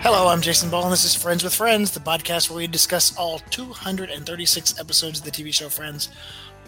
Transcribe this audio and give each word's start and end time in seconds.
Hello, 0.00 0.28
I'm 0.28 0.40
Jason 0.40 0.70
Ball, 0.70 0.84
and 0.84 0.92
this 0.92 1.04
is 1.04 1.16
Friends 1.16 1.42
with 1.42 1.52
Friends, 1.52 1.90
the 1.90 1.98
podcast 1.98 2.48
where 2.48 2.58
we 2.58 2.68
discuss 2.68 3.16
all 3.16 3.40
236 3.50 4.78
episodes 4.78 5.18
of 5.18 5.24
the 5.24 5.30
TV 5.32 5.52
show 5.52 5.68
Friends, 5.68 6.10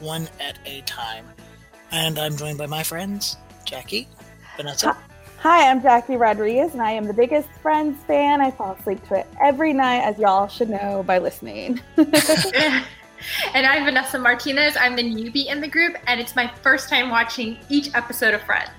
one 0.00 0.28
at 0.40 0.58
a 0.66 0.80
time. 0.80 1.26
And 1.92 2.19
I'm 2.19 2.37
joined 2.37 2.58
by 2.58 2.66
my 2.66 2.82
friends, 2.82 3.37
Jackie, 3.64 4.08
Vanessa. 4.56 4.96
Hi, 5.38 5.71
I'm 5.71 5.80
Jackie 5.80 6.16
Rodriguez, 6.16 6.72
and 6.72 6.82
I 6.82 6.90
am 6.90 7.04
the 7.04 7.14
biggest 7.14 7.48
Friends 7.62 8.03
fan. 8.04 8.40
I 8.40 8.51
fall 8.51 8.72
asleep 8.72 9.06
to 9.08 9.21
it 9.21 9.28
every 9.40 9.72
night, 9.72 10.01
as 10.01 10.19
y'all 10.19 10.49
should 10.49 10.69
know 10.69 11.04
by 11.04 11.19
listening. 11.19 11.81
and 11.97 12.85
I'm 13.54 13.85
Vanessa 13.85 14.19
Martinez. 14.19 14.76
I'm 14.76 14.97
the 14.97 15.04
newbie 15.04 15.47
in 15.47 15.60
the 15.60 15.69
group, 15.69 15.94
and 16.09 16.20
it's 16.20 16.34
my 16.34 16.52
first 16.62 16.88
time 16.88 17.10
watching 17.10 17.59
each 17.69 17.95
episode 17.95 18.34
of 18.34 18.42
Friends. 18.42 18.70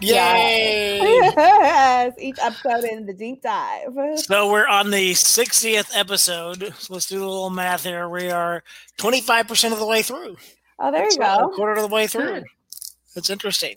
Yay! 0.00 0.98
yes, 1.00 2.12
each 2.18 2.38
episode 2.40 2.84
in 2.84 3.06
the 3.06 3.14
deep 3.14 3.42
dive. 3.42 3.88
So 4.16 4.50
we're 4.50 4.66
on 4.66 4.90
the 4.90 5.12
60th 5.12 5.90
episode. 5.96 6.74
So 6.78 6.92
let's 6.94 7.06
do 7.06 7.18
a 7.24 7.26
little 7.26 7.50
math 7.50 7.84
here. 7.84 8.08
We 8.08 8.30
are 8.30 8.62
25% 8.98 9.72
of 9.72 9.78
the 9.78 9.86
way 9.86 10.02
through. 10.02 10.36
Oh, 10.78 10.92
there 10.92 11.04
you 11.04 11.10
So 11.12 11.18
go. 11.20 11.48
A 11.48 11.56
quarter 11.56 11.72
of 11.72 11.88
the 11.88 11.94
way 11.94 12.06
through. 12.06 12.34
Good. 12.40 12.44
That's 13.14 13.30
interesting. 13.30 13.76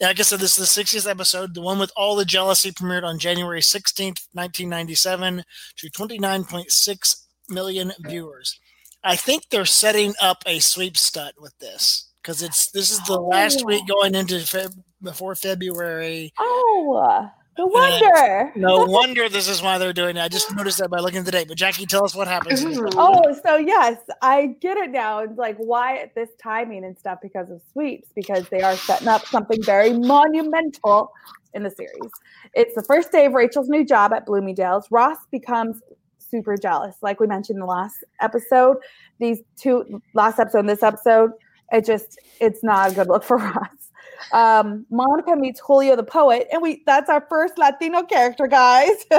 Like 0.00 0.18
I 0.18 0.22
said, 0.22 0.40
this 0.40 0.58
is 0.58 0.74
the 0.74 0.82
60th 0.82 1.08
episode. 1.08 1.54
The 1.54 1.60
one 1.60 1.78
with 1.78 1.92
all 1.94 2.16
the 2.16 2.24
jealousy 2.24 2.72
premiered 2.72 3.04
on 3.04 3.18
January 3.18 3.60
16th, 3.60 4.26
1997, 4.32 5.44
to 5.76 5.90
29.6 5.90 7.22
million 7.50 7.92
viewers. 8.00 8.58
I 9.04 9.16
think 9.16 9.50
they're 9.50 9.66
setting 9.66 10.14
up 10.22 10.42
a 10.46 10.58
sweep 10.60 10.96
stunt 10.96 11.34
with 11.38 11.58
this 11.58 12.08
because 12.22 12.42
it's 12.42 12.70
this 12.70 12.90
is 12.90 13.04
the 13.04 13.20
last 13.20 13.60
Oh. 13.62 13.66
week 13.66 13.86
going 13.86 14.14
into 14.14 14.36
Feb- 14.36 14.82
before 15.02 15.34
February. 15.34 16.32
Oh, 16.38 17.30
no 17.58 17.66
wonder. 17.66 18.52
No 18.56 18.84
wonder 18.86 19.28
this 19.28 19.48
is 19.48 19.60
why 19.60 19.76
they're 19.76 19.92
doing 19.92 20.16
it. 20.16 20.20
I 20.20 20.28
just 20.28 20.54
noticed 20.54 20.78
that 20.78 20.88
by 20.88 21.00
looking 21.00 21.18
at 21.18 21.24
the 21.26 21.30
date. 21.30 21.48
But 21.48 21.58
Jackie, 21.58 21.84
tell 21.84 22.04
us 22.04 22.14
what 22.14 22.26
happens. 22.26 22.62
in 22.62 22.70
this 22.70 22.78
Ooh. 22.78 22.86
episode. 22.86 22.98
Oh, 22.98 23.36
so 23.44 23.56
yes, 23.56 23.98
I 24.22 24.54
get 24.60 24.76
it 24.78 24.90
now. 24.90 25.18
It's 25.20 25.36
like 25.36 25.56
why 25.58 25.98
at 25.98 26.14
this 26.14 26.30
timing 26.42 26.84
and 26.84 26.98
stuff 26.98 27.18
because 27.20 27.50
of 27.50 27.60
sweeps 27.72 28.08
because 28.14 28.48
they 28.48 28.62
are 28.62 28.76
setting 28.76 29.08
up 29.08 29.26
something 29.26 29.62
very 29.62 29.92
monumental 29.92 31.12
in 31.52 31.62
the 31.62 31.70
series. 31.70 32.10
It's 32.54 32.74
the 32.74 32.84
first 32.84 33.12
day 33.12 33.26
of 33.26 33.32
Rachel's 33.32 33.68
new 33.68 33.84
job 33.84 34.12
at 34.12 34.24
Bloomingdale's. 34.24 34.86
Ross 34.90 35.18
becomes 35.30 35.82
super 36.18 36.56
jealous, 36.56 36.96
like 37.02 37.20
we 37.20 37.26
mentioned 37.26 37.56
in 37.56 37.60
the 37.60 37.66
last 37.66 38.04
episode. 38.20 38.76
These 39.18 39.40
two 39.56 40.00
last 40.14 40.38
episode 40.38 40.60
and 40.60 40.68
this 40.68 40.82
episode, 40.82 41.32
it 41.72 41.84
just 41.84 42.18
it's 42.40 42.62
not 42.62 42.92
a 42.92 42.94
good 42.94 43.08
look 43.08 43.24
for 43.24 43.36
Ross. 43.38 43.89
Um, 44.32 44.86
Monica 44.90 45.36
meets 45.36 45.60
Julio 45.60 45.96
the 45.96 46.02
poet, 46.02 46.46
and 46.52 46.62
we 46.62 46.82
that's 46.86 47.08
our 47.10 47.26
first 47.28 47.58
Latino 47.58 48.02
character, 48.02 48.46
guys. 48.46 49.04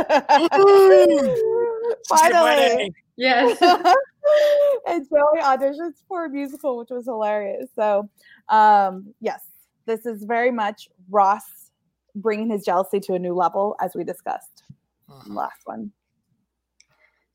Finally. 2.08 2.94
Yes. 3.18 3.62
and 4.88 5.08
Joey 5.10 5.42
auditions 5.42 5.96
for 6.08 6.26
a 6.26 6.30
musical, 6.30 6.78
which 6.78 6.90
was 6.90 7.06
hilarious. 7.06 7.70
So, 7.76 8.10
um, 8.50 9.14
yes, 9.20 9.42
this 9.86 10.06
is 10.06 10.24
very 10.24 10.52
much 10.52 10.90
Ross 11.10 11.44
bringing 12.16 12.50
his 12.50 12.66
jealousy 12.66 13.00
to 13.02 13.14
a 13.14 13.20
new 13.20 13.34
level, 13.34 13.76
as 13.80 13.96
we 13.96 14.04
discussed 14.04 14.64
in 15.26 15.34
the 15.34 15.40
last 15.40 15.62
one. 15.66 15.92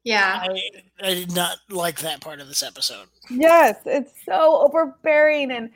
Yeah. 0.05 0.41
I, 0.42 0.61
I 1.00 1.14
did 1.14 1.34
not 1.34 1.59
like 1.69 2.00
that 2.00 2.20
part 2.20 2.41
of 2.41 2.48
this 2.48 2.62
episode. 2.62 3.09
Yes, 3.28 3.77
it's 3.87 4.12
so 4.25 4.62
overbearing, 4.62 5.50
and 5.50 5.70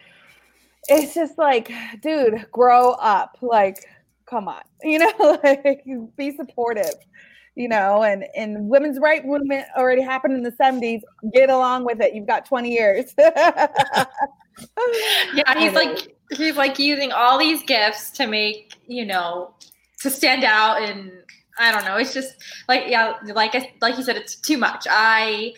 it's 0.89 1.15
just 1.15 1.39
like, 1.39 1.71
dude, 2.03 2.47
grow 2.53 2.93
up. 2.93 3.37
Like, 3.41 3.85
come 4.27 4.49
on, 4.49 4.63
you 4.83 4.99
know, 4.99 5.39
like 5.43 5.85
be 6.17 6.37
supportive. 6.37 6.95
You 7.57 7.69
know, 7.69 8.05
and 8.05 8.25
and 8.37 8.69
women's 8.69 8.99
right 9.01 9.25
movement 9.27 9.67
already 9.77 10.03
happened 10.03 10.35
in 10.35 10.43
the 10.43 10.53
seventies. 10.53 11.03
Get 11.35 11.51
along 11.51 11.85
with 11.85 12.01
it. 12.01 12.15
You've 12.15 12.27
got 12.27 12.47
twenty 12.47 12.73
years. 12.73 13.15
Yeah, 15.35 15.59
he's 15.59 15.73
like 15.73 16.15
he's 16.33 16.57
like 16.57 16.79
using 16.79 17.13
all 17.13 17.39
these 17.39 17.63
gifts 17.63 18.11
to 18.13 18.27
make, 18.27 18.75
you 18.87 19.07
know, 19.07 19.55
to 20.01 20.11
stand 20.11 20.45
out 20.45 20.83
and 20.83 21.13
I 21.59 21.73
don't 21.73 21.85
know. 21.85 21.97
It's 21.97 22.15
just 22.15 22.35
like 22.69 22.85
yeah, 22.89 23.15
like 23.35 23.55
I, 23.55 23.73
like 23.81 23.97
you 23.97 24.05
said 24.05 24.17
it's 24.17 24.37
too 24.37 24.59
much. 24.59 24.87
I 24.91 25.55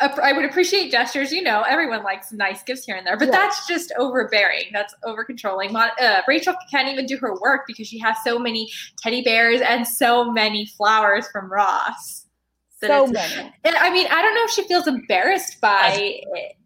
I 0.00 0.32
would 0.32 0.44
appreciate 0.44 0.90
gestures, 0.90 1.30
you 1.30 1.42
know, 1.42 1.62
everyone 1.62 2.02
likes 2.02 2.32
nice 2.32 2.62
gifts 2.62 2.84
here 2.84 2.96
and 2.96 3.06
there, 3.06 3.16
but 3.18 3.26
Yeah. 3.26 3.32
that's 3.32 3.66
just 3.66 3.92
overbearing. 3.98 4.64
That's 4.72 4.94
over 5.04 5.24
controlling. 5.24 5.74
Uh, 5.76 6.22
Rachel 6.26 6.54
can't 6.70 6.88
even 6.88 7.06
do 7.06 7.16
her 7.18 7.34
work 7.40 7.62
because 7.66 7.86
she 7.86 7.98
has 7.98 8.16
so 8.24 8.38
many 8.38 8.70
teddy 8.98 9.22
bears 9.22 9.60
and 9.60 9.86
so 9.86 10.30
many 10.32 10.66
flowers 10.66 11.26
from 11.28 11.52
Ross. 11.52 12.26
so 12.82 13.06
many. 13.06 13.52
And 13.64 13.76
I 13.76 13.90
mean, 13.90 14.06
I 14.10 14.22
don't 14.22 14.34
know 14.34 14.44
if 14.44 14.50
she 14.52 14.66
feels 14.66 14.86
embarrassed 14.86 15.60
by 15.60 15.92
it. 16.26 16.56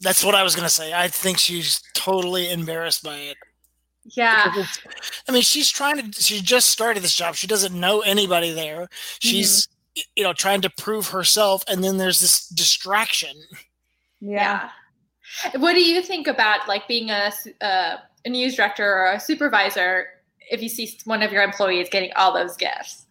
That's 0.00 0.24
what 0.24 0.34
I 0.34 0.42
was 0.42 0.54
going 0.54 0.64
to 0.66 0.72
say. 0.74 0.94
I 0.94 1.08
think 1.08 1.38
she's 1.38 1.82
totally 1.92 2.50
embarrassed 2.50 3.02
by 3.04 3.16
it. 3.16 3.36
Yeah. 4.16 4.64
I 5.28 5.32
mean, 5.32 5.42
she's 5.42 5.68
trying 5.68 5.98
to. 6.12 6.22
She 6.22 6.40
just 6.40 6.70
started 6.70 7.02
this 7.02 7.14
job. 7.14 7.34
She 7.34 7.46
doesn't 7.46 7.78
know 7.78 8.00
anybody 8.00 8.52
there. 8.52 8.88
She's, 9.20 9.66
Mm-hmm. 9.66 9.74
Y- 9.98 10.02
you 10.16 10.22
know, 10.24 10.32
trying 10.32 10.60
to 10.62 10.70
prove 10.70 11.08
herself, 11.08 11.62
and 11.68 11.82
then 11.84 11.96
there's 11.98 12.20
this 12.20 12.48
distraction. 12.48 13.36
Yeah. 14.20 14.70
Yeah. 15.44 15.60
What 15.60 15.74
do 15.74 15.80
you 15.82 16.00
think 16.02 16.26
about 16.26 16.66
like 16.68 16.88
being 16.88 17.10
a, 17.10 17.30
su- 17.30 17.52
uh, 17.60 17.96
a 18.24 18.28
news 18.28 18.56
director 18.56 18.84
or 18.86 19.12
a 19.12 19.20
supervisor 19.20 20.06
if 20.50 20.62
you 20.62 20.68
see 20.68 20.98
one 21.04 21.22
of 21.22 21.30
your 21.32 21.42
employees 21.42 21.88
getting 21.90 22.10
all 22.16 22.32
those 22.32 22.56
gifts? 22.56 23.04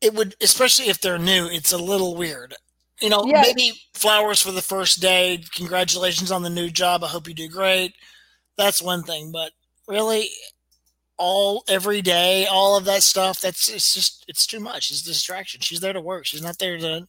It 0.00 0.14
would, 0.14 0.34
especially 0.40 0.88
if 0.88 1.00
they're 1.00 1.18
new. 1.18 1.46
It's 1.46 1.72
a 1.72 1.78
little 1.78 2.16
weird. 2.16 2.54
You 3.02 3.10
know, 3.10 3.24
Yeah. 3.26 3.42
maybe 3.42 3.72
flowers 3.94 4.40
for 4.42 4.50
the 4.52 4.62
first 4.62 5.00
day. 5.00 5.42
Congratulations 5.54 6.30
on 6.32 6.42
the 6.42 6.50
new 6.50 6.70
job. 6.70 7.04
I 7.04 7.08
hope 7.08 7.28
you 7.28 7.34
do 7.34 7.48
great. 7.48 7.94
That's 8.56 8.82
one 8.82 9.02
thing, 9.02 9.30
but 9.32 9.52
really, 9.86 10.30
all 11.20 11.62
every 11.68 12.00
day, 12.00 12.46
all 12.46 12.76
of 12.76 12.86
that 12.86 13.02
stuff. 13.02 13.40
That's 13.40 13.68
it's 13.68 13.94
just 13.94 14.24
it's 14.26 14.46
too 14.46 14.58
much. 14.58 14.90
It's 14.90 15.02
a 15.02 15.04
distraction. 15.04 15.60
She's 15.60 15.80
there 15.80 15.92
to 15.92 16.00
work. 16.00 16.24
She's 16.24 16.42
not 16.42 16.58
there 16.58 16.78
to. 16.78 17.06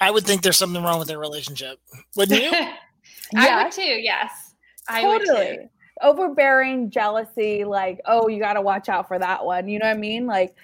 I 0.00 0.10
would 0.10 0.24
think 0.24 0.42
there's 0.42 0.58
something 0.58 0.82
wrong 0.82 0.98
with 0.98 1.08
their 1.08 1.20
relationship, 1.20 1.78
wouldn't 2.16 2.42
you? 2.42 2.50
I 3.36 3.62
would 3.62 3.72
too. 3.72 3.82
Yes, 3.82 4.54
I 4.88 5.06
would 5.06 5.24
totally. 5.24 5.56
too. 5.56 5.68
Overbearing 6.02 6.90
jealousy, 6.90 7.64
like, 7.64 8.00
oh, 8.04 8.28
you 8.28 8.38
got 8.38 8.54
to 8.54 8.60
watch 8.60 8.90
out 8.90 9.08
for 9.08 9.18
that 9.18 9.44
one. 9.44 9.68
You 9.68 9.78
know 9.78 9.86
what 9.86 9.96
I 9.96 9.98
mean? 9.98 10.26
Like, 10.26 10.54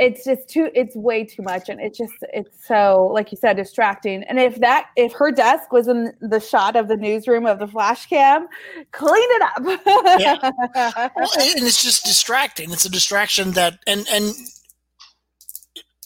it's 0.00 0.24
just 0.24 0.48
too, 0.48 0.70
it's 0.74 0.96
way 0.96 1.24
too 1.24 1.42
much. 1.42 1.68
And 1.68 1.80
it's 1.80 1.98
just, 1.98 2.14
it's 2.32 2.66
so, 2.66 3.10
like 3.12 3.30
you 3.30 3.38
said, 3.38 3.56
distracting. 3.56 4.24
And 4.24 4.40
if 4.40 4.58
that, 4.60 4.88
if 4.96 5.12
her 5.12 5.30
desk 5.30 5.70
was 5.70 5.86
in 5.88 6.12
the 6.20 6.40
shot 6.40 6.74
of 6.74 6.88
the 6.88 6.96
newsroom 6.96 7.46
of 7.46 7.58
the 7.58 7.68
flash 7.68 8.06
cam, 8.06 8.48
clean 8.92 9.12
it 9.16 9.42
up. 9.42 11.12
Well, 11.16 11.28
and 11.38 11.64
it's 11.66 11.82
just 11.82 12.04
distracting. 12.04 12.72
It's 12.72 12.84
a 12.84 12.90
distraction 12.90 13.50
that 13.52 13.78
and 13.86 14.06
and 14.10 14.32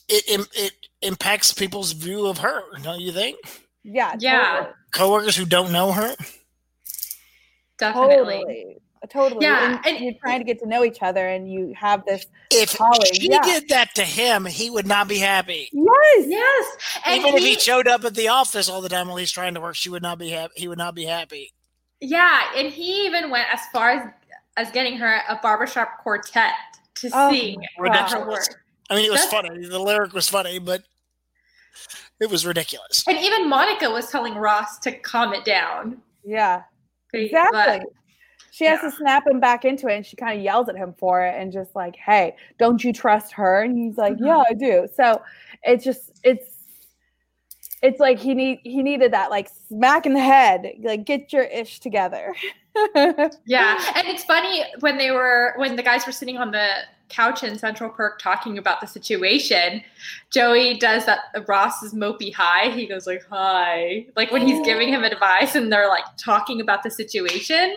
it 0.08 0.24
it, 0.26 0.48
it 0.54 0.72
impacts 1.02 1.52
people's 1.52 1.92
view 1.92 2.26
of 2.26 2.38
her. 2.38 2.62
Don't 2.82 3.00
you 3.00 3.12
think? 3.12 3.36
yeah. 3.84 4.14
Yeah. 4.18 4.66
Coworkers 4.92 5.36
who 5.36 5.44
don't 5.44 5.72
know 5.72 5.92
her. 5.92 6.14
Definitely. 7.78 8.34
Totally. 8.34 8.76
Totally. 9.10 9.44
Yeah, 9.44 9.76
And, 9.76 9.86
and- 9.96 10.04
you're 10.04 10.14
trying 10.20 10.38
to 10.40 10.44
get 10.44 10.58
to 10.60 10.66
know 10.66 10.84
each 10.84 11.02
other 11.02 11.26
and 11.28 11.50
you 11.50 11.74
have 11.78 12.04
this. 12.06 12.26
If 12.50 12.76
Colleague, 12.76 13.14
she 13.14 13.30
yeah. 13.30 13.42
did 13.42 13.68
that 13.68 13.94
to 13.96 14.02
him, 14.04 14.44
he 14.44 14.70
would 14.70 14.86
not 14.86 15.08
be 15.08 15.18
happy. 15.18 15.68
Yes. 15.72 16.26
Yes, 16.28 16.76
and 17.06 17.20
Even 17.20 17.34
if 17.34 17.42
he- 17.42 17.54
he 17.54 17.60
showed 17.60 17.86
up 17.88 18.04
at 18.04 18.14
the 18.14 18.28
office 18.28 18.68
all 18.68 18.80
the 18.80 18.88
time 18.88 19.08
while 19.08 19.16
he's 19.16 19.32
trying 19.32 19.54
to 19.54 19.60
work, 19.60 19.74
she 19.76 19.90
would 19.90 20.02
not 20.02 20.18
be 20.18 20.30
happy. 20.30 20.52
He 20.56 20.68
would 20.68 20.78
not 20.78 20.94
be 20.94 21.04
happy. 21.04 21.52
yeah, 22.00 22.42
and 22.56 22.68
he 22.72 23.06
even 23.06 23.30
went 23.30 23.48
as 23.52 23.60
far 23.72 23.90
as 23.90 24.10
as 24.56 24.70
getting 24.70 24.96
her 24.96 25.20
a 25.28 25.36
barbershop 25.42 25.98
quartet 26.02 26.52
to 26.94 27.10
Oh, 27.12 27.30
sing 27.30 27.56
about 27.78 28.10
her 28.10 28.18
Ridiculous. 28.18 28.48
work. 28.50 28.64
I 28.90 28.94
mean, 28.94 29.06
it 29.06 29.10
was 29.10 29.28
That's- 29.28 29.48
funny. 29.48 29.66
The 29.66 29.78
lyric 29.80 30.12
was 30.12 30.28
funny, 30.28 30.58
but 30.60 30.84
it 32.20 32.30
was 32.30 32.46
ridiculous. 32.46 33.02
And 33.08 33.18
even 33.18 33.48
Monica 33.48 33.90
was 33.90 34.10
telling 34.10 34.34
Ross 34.34 34.78
to 34.80 34.92
calm 34.92 35.32
it 35.34 35.44
down. 35.44 36.00
Yeah. 36.24 36.62
But- 37.12 37.20
Exactly. 37.22 37.86
She 38.54 38.64
has 38.66 38.78
yeah. 38.82 38.90
to 38.90 38.96
snap 38.96 39.26
him 39.26 39.40
back 39.40 39.64
into 39.64 39.88
it 39.88 39.96
and 39.96 40.06
she 40.06 40.14
kind 40.14 40.38
of 40.38 40.44
yells 40.44 40.68
at 40.68 40.76
him 40.76 40.94
for 40.96 41.24
it 41.24 41.34
and 41.36 41.52
just 41.52 41.74
like 41.74 41.96
hey 41.96 42.34
don't 42.58 42.84
you 42.84 42.92
trust 42.92 43.32
her 43.32 43.62
and 43.62 43.76
he's 43.76 43.96
like 43.96 44.14
Mhm. 44.14 44.26
yeah 44.26 44.42
i 44.48 44.54
do 44.54 44.88
so 44.94 45.20
it's 45.64 45.84
just 45.84 46.20
it's 46.22 46.50
it's 47.82 48.00
like 48.00 48.18
he 48.18 48.34
need 48.34 48.60
he 48.62 48.82
needed 48.82 49.12
that 49.12 49.30
like 49.30 49.48
smack 49.68 50.06
in 50.06 50.14
the 50.14 50.20
head 50.20 50.72
like 50.82 51.04
get 51.04 51.32
your 51.32 51.44
ish 51.44 51.80
together 51.80 52.34
Yeah, 53.46 53.80
and 53.94 54.08
it's 54.08 54.24
funny 54.24 54.64
when 54.80 54.98
they 54.98 55.10
were 55.12 55.54
when 55.56 55.76
the 55.76 55.82
guys 55.82 56.06
were 56.06 56.12
sitting 56.12 56.36
on 56.38 56.50
the 56.50 56.68
couch 57.08 57.44
in 57.44 57.56
Central 57.56 57.88
Perk 57.90 58.18
talking 58.18 58.58
about 58.58 58.80
the 58.80 58.86
situation. 58.86 59.82
Joey 60.32 60.78
does 60.78 61.06
that. 61.06 61.20
Ross's 61.46 61.94
mopey 61.94 62.34
hi. 62.34 62.70
He 62.70 62.86
goes 62.86 63.06
like 63.06 63.24
hi, 63.30 64.06
like 64.16 64.32
when 64.32 64.46
he's 64.46 64.64
giving 64.66 64.88
him 64.88 65.04
advice, 65.04 65.54
and 65.54 65.72
they're 65.72 65.88
like 65.88 66.04
talking 66.18 66.60
about 66.60 66.82
the 66.82 66.90
situation. 66.90 67.76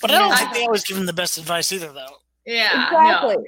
But 0.00 0.10
I 0.10 0.18
don't 0.18 0.36
think 0.36 0.52
they 0.54 0.64
always 0.64 0.84
give 0.84 0.96
him 0.96 1.06
the 1.06 1.12
best 1.12 1.38
advice 1.38 1.72
either, 1.72 1.92
though. 1.92 2.16
Yeah, 2.46 2.86
exactly 2.86 3.36
no. 3.36 3.44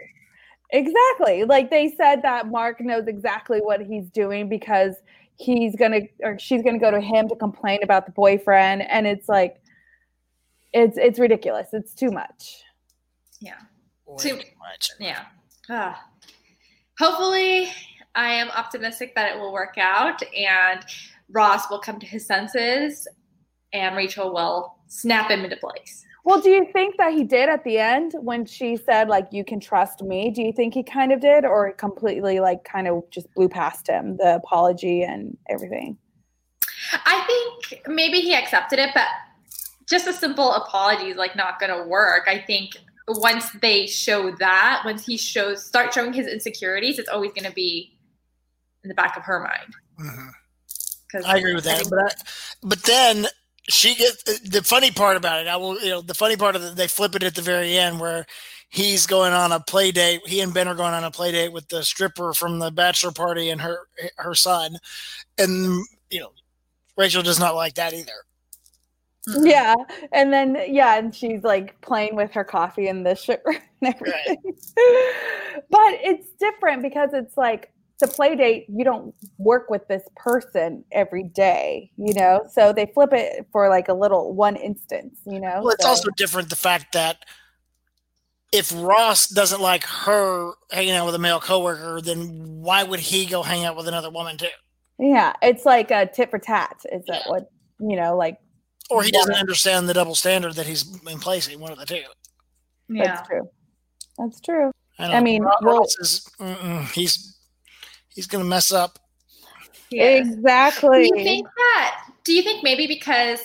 Exactly. 0.72 1.44
Like 1.44 1.70
they 1.70 1.94
said 1.96 2.22
that 2.22 2.48
Mark 2.48 2.80
knows 2.80 3.06
exactly 3.06 3.60
what 3.60 3.80
he's 3.80 4.08
doing 4.10 4.48
because 4.48 4.94
he's 5.36 5.74
gonna 5.74 6.02
or 6.22 6.38
she's 6.38 6.62
gonna 6.62 6.78
go 6.78 6.90
to 6.90 7.00
him 7.00 7.28
to 7.28 7.36
complain 7.36 7.80
about 7.82 8.06
the 8.06 8.12
boyfriend, 8.12 8.82
and 8.82 9.06
it's 9.06 9.28
like 9.28 9.60
it's 10.72 10.96
it's 10.96 11.18
ridiculous. 11.18 11.68
It's 11.72 11.94
too 11.94 12.10
much. 12.10 12.62
Yeah. 13.40 13.54
Way 14.06 14.16
Too- 14.18 14.36
too 14.36 14.48
much. 14.58 14.90
Yeah. 15.00 15.24
Ah. 15.68 16.04
Hopefully, 16.98 17.72
I 18.14 18.32
am 18.32 18.50
optimistic 18.50 19.14
that 19.14 19.34
it 19.34 19.40
will 19.40 19.52
work 19.52 19.78
out 19.78 20.22
and 20.36 20.84
Ross 21.30 21.70
will 21.70 21.78
come 21.78 21.98
to 21.98 22.06
his 22.06 22.26
senses 22.26 23.08
and 23.72 23.96
Rachel 23.96 24.32
will 24.34 24.76
snap 24.88 25.30
him 25.30 25.44
into 25.44 25.56
place. 25.56 26.04
Well, 26.24 26.40
do 26.40 26.50
you 26.50 26.66
think 26.72 26.96
that 26.98 27.12
he 27.12 27.24
did 27.24 27.48
at 27.48 27.64
the 27.64 27.78
end 27.78 28.12
when 28.20 28.44
she 28.44 28.76
said 28.76 29.08
like 29.08 29.28
you 29.32 29.44
can 29.44 29.58
trust 29.58 30.02
me? 30.02 30.30
Do 30.30 30.42
you 30.42 30.52
think 30.52 30.74
he 30.74 30.82
kind 30.82 31.12
of 31.12 31.20
did 31.20 31.44
or 31.44 31.72
completely 31.72 32.40
like 32.40 32.64
kind 32.64 32.86
of 32.88 33.04
just 33.10 33.32
blew 33.34 33.48
past 33.48 33.88
him 33.88 34.16
the 34.18 34.36
apology 34.36 35.02
and 35.02 35.36
everything? 35.48 35.96
I 36.92 37.24
think 37.26 37.82
maybe 37.86 38.20
he 38.20 38.34
accepted 38.34 38.78
it, 38.78 38.90
but 38.94 39.06
just 39.88 40.06
a 40.06 40.12
simple 40.12 40.52
apology 40.52 41.10
is 41.10 41.16
like 41.16 41.36
not 41.36 41.58
going 41.58 41.72
to 41.72 41.88
work. 41.88 42.28
I 42.28 42.38
think 42.38 42.76
once 43.08 43.50
they 43.60 43.86
show 43.86 44.30
that, 44.36 44.82
once 44.84 45.04
he 45.04 45.16
shows 45.16 45.64
start 45.64 45.92
showing 45.92 46.12
his 46.12 46.26
insecurities, 46.26 46.98
it's 46.98 47.08
always 47.08 47.32
going 47.32 47.44
to 47.44 47.52
be 47.52 47.98
in 48.84 48.88
the 48.88 48.94
back 48.94 49.16
of 49.16 49.24
her 49.24 49.40
mind. 49.40 49.74
Mhm. 49.98 50.30
I 51.26 51.38
agree 51.38 51.54
with 51.54 51.64
that. 51.64 51.88
But 51.90 51.98
I, 51.98 52.10
but 52.62 52.82
then 52.84 53.26
she 53.70 53.94
gets 53.94 54.22
the 54.22 54.62
funny 54.62 54.90
part 54.90 55.16
about 55.16 55.40
it. 55.40 55.48
I 55.48 55.56
will, 55.56 55.80
you 55.80 55.90
know, 55.90 56.00
the 56.00 56.14
funny 56.14 56.36
part 56.36 56.56
of 56.56 56.62
it, 56.62 56.76
they 56.76 56.88
flip 56.88 57.14
it 57.14 57.22
at 57.22 57.34
the 57.34 57.42
very 57.42 57.78
end 57.78 58.00
where 58.00 58.26
he's 58.68 59.06
going 59.06 59.32
on 59.32 59.52
a 59.52 59.60
play 59.60 59.92
date. 59.92 60.20
He 60.26 60.40
and 60.40 60.52
Ben 60.52 60.68
are 60.68 60.74
going 60.74 60.94
on 60.94 61.04
a 61.04 61.10
play 61.10 61.32
date 61.32 61.52
with 61.52 61.68
the 61.68 61.82
stripper 61.82 62.32
from 62.32 62.58
the 62.58 62.70
bachelor 62.70 63.12
party 63.12 63.50
and 63.50 63.60
her 63.60 63.86
her 64.16 64.34
son, 64.34 64.78
and 65.38 65.84
you 66.10 66.20
know, 66.20 66.32
Rachel 66.96 67.22
does 67.22 67.40
not 67.40 67.54
like 67.54 67.74
that 67.74 67.92
either. 67.92 68.12
Mm-hmm. 69.28 69.46
Yeah. 69.46 69.74
And 70.12 70.32
then 70.32 70.56
yeah, 70.68 70.96
and 70.98 71.14
she's 71.14 71.42
like 71.42 71.80
playing 71.80 72.16
with 72.16 72.32
her 72.32 72.44
coffee 72.44 72.88
and 72.88 73.04
the 73.04 73.10
and 73.82 73.94
everything. 73.94 74.36
but 75.70 75.92
it's 76.02 76.30
different 76.38 76.82
because 76.82 77.10
it's 77.12 77.36
like 77.36 77.70
the 78.00 78.08
play 78.08 78.34
date, 78.34 78.66
you 78.68 78.84
don't 78.84 79.14
work 79.38 79.70
with 79.70 79.86
this 79.88 80.02
person 80.16 80.84
every 80.92 81.22
day, 81.22 81.90
you 81.96 82.12
know? 82.14 82.42
So 82.52 82.72
they 82.72 82.86
flip 82.94 83.12
it 83.12 83.46
for 83.52 83.68
like 83.68 83.88
a 83.88 83.94
little 83.94 84.34
one 84.34 84.56
instance, 84.56 85.18
you 85.26 85.38
know? 85.40 85.60
Well, 85.62 85.68
it's 85.70 85.84
So- 85.84 85.90
also 85.90 86.10
different 86.16 86.50
the 86.50 86.56
fact 86.56 86.92
that 86.94 87.18
if 88.52 88.72
Ross 88.74 89.28
doesn't 89.28 89.60
like 89.60 89.84
her 89.84 90.52
hanging 90.72 90.92
out 90.94 91.06
with 91.06 91.14
a 91.14 91.18
male 91.20 91.40
coworker, 91.40 92.00
then 92.00 92.60
why 92.60 92.82
would 92.82 92.98
he 93.00 93.24
go 93.26 93.42
hang 93.42 93.64
out 93.64 93.76
with 93.76 93.86
another 93.86 94.10
woman 94.10 94.36
too? 94.36 94.48
Yeah, 94.98 95.32
it's 95.40 95.64
like 95.64 95.90
a 95.92 96.06
tit 96.06 96.30
for 96.30 96.38
tat. 96.38 96.76
Is 96.92 97.04
that 97.06 97.22
Yeah. 97.26 97.30
what 97.30 97.50
you 97.78 97.96
know? 97.96 98.16
Like 98.16 98.38
Or 98.90 99.02
he 99.04 99.10
doesn't 99.12 99.34
understand 99.36 99.88
the 99.88 99.94
double 99.94 100.14
standard 100.16 100.54
that 100.54 100.66
he's 100.66 100.84
in 101.06 101.20
placing. 101.20 101.60
One 101.60 101.70
of 101.72 101.78
the 101.78 101.86
two. 101.86 102.02
yeah. 102.88 103.04
that's 103.04 103.28
true. 103.28 103.48
That's 104.18 104.40
true. 104.40 104.72
don't 104.98 105.10
I 105.12 105.20
mean, 105.20 105.42
Ross 105.44 105.62
well- 105.62 105.84
is 106.00 106.28
mm-mm, 106.40 106.90
he's 108.10 108.16
he's 108.16 108.26
gonna 108.26 108.44
mess 108.44 108.72
up. 108.72 108.98
Yes. 109.90 110.28
Exactly. 110.28 111.08
Do 111.08 111.18
you 111.18 111.24
think 111.24 111.46
that? 111.56 112.04
Do 112.24 112.32
you 112.32 112.42
think 112.42 112.62
maybe 112.62 112.86
because 112.86 113.40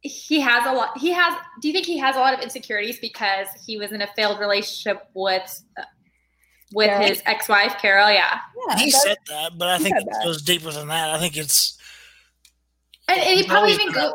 he 0.00 0.40
has 0.40 0.66
a 0.66 0.72
lot? 0.72 0.96
He 0.98 1.12
has. 1.12 1.36
Do 1.60 1.68
you 1.68 1.74
think 1.74 1.86
he 1.86 1.98
has 1.98 2.16
a 2.16 2.20
lot 2.20 2.34
of 2.34 2.40
insecurities 2.40 2.98
because 3.00 3.48
he 3.66 3.76
was 3.76 3.92
in 3.92 4.02
a 4.02 4.06
failed 4.16 4.40
relationship 4.40 5.08
with 5.14 5.62
uh, 5.78 5.82
with 6.74 6.88
Carol? 6.88 7.06
his 7.06 7.22
ex-wife 7.26 7.76
Carol? 7.80 8.10
Yeah, 8.10 8.38
yeah, 8.68 8.78
he 8.78 8.90
said 8.90 9.18
that, 9.28 9.58
but 9.58 9.68
I 9.68 9.78
think 9.78 9.96
it 9.96 10.04
that. 10.10 10.24
goes 10.24 10.42
deeper 10.42 10.70
than 10.70 10.88
that. 10.88 11.10
I 11.10 11.18
think 11.18 11.36
it's 11.36 11.78
and, 13.08 13.20
and 13.20 13.38
he 13.40 13.46
probably 13.46 13.72
even 13.72 13.92
go. 13.92 14.14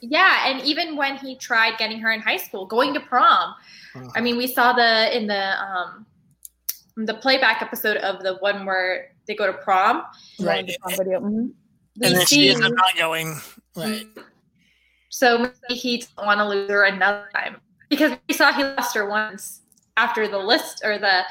Yeah, 0.00 0.48
and 0.48 0.60
even 0.62 0.96
when 0.96 1.16
he 1.16 1.36
tried 1.36 1.78
getting 1.78 2.00
her 2.00 2.12
in 2.12 2.20
high 2.20 2.36
school, 2.36 2.66
going 2.66 2.92
to 2.94 3.00
prom. 3.00 3.54
Mhm. 3.94 4.10
I 4.14 4.20
mean, 4.20 4.36
we 4.36 4.46
saw 4.46 4.72
the 4.72 5.16
in 5.16 5.26
the 5.26 5.62
um 5.62 6.06
the 6.96 7.14
playback 7.14 7.62
episode 7.62 7.98
of 7.98 8.22
the 8.22 8.36
one 8.36 8.64
where 8.64 9.12
they 9.26 9.34
go 9.34 9.46
to 9.46 9.52
prom. 9.52 10.02
Right. 10.40 10.66
Like 10.66 10.76
on 10.82 10.96
video. 10.96 11.20
Mhm. 11.20 11.52
And 12.02 12.14
then 12.14 12.20
she 12.26 12.34
see- 12.34 12.48
ends 12.50 12.64
up 12.64 12.72
not 12.74 12.96
going. 12.96 13.40
Right. 13.74 14.06
So 15.10 15.38
maybe 15.38 15.74
he 15.74 15.98
didn't 15.98 16.26
want 16.26 16.40
to 16.40 16.48
lose 16.48 16.70
her 16.70 16.84
another 16.84 17.28
time 17.34 17.60
because 17.88 18.18
we 18.28 18.34
saw 18.34 18.52
he 18.52 18.64
lost 18.64 18.94
her 18.94 19.08
once 19.08 19.60
after 19.96 20.28
the 20.28 20.38
list 20.38 20.82
or 20.84 20.98
the 20.98 21.22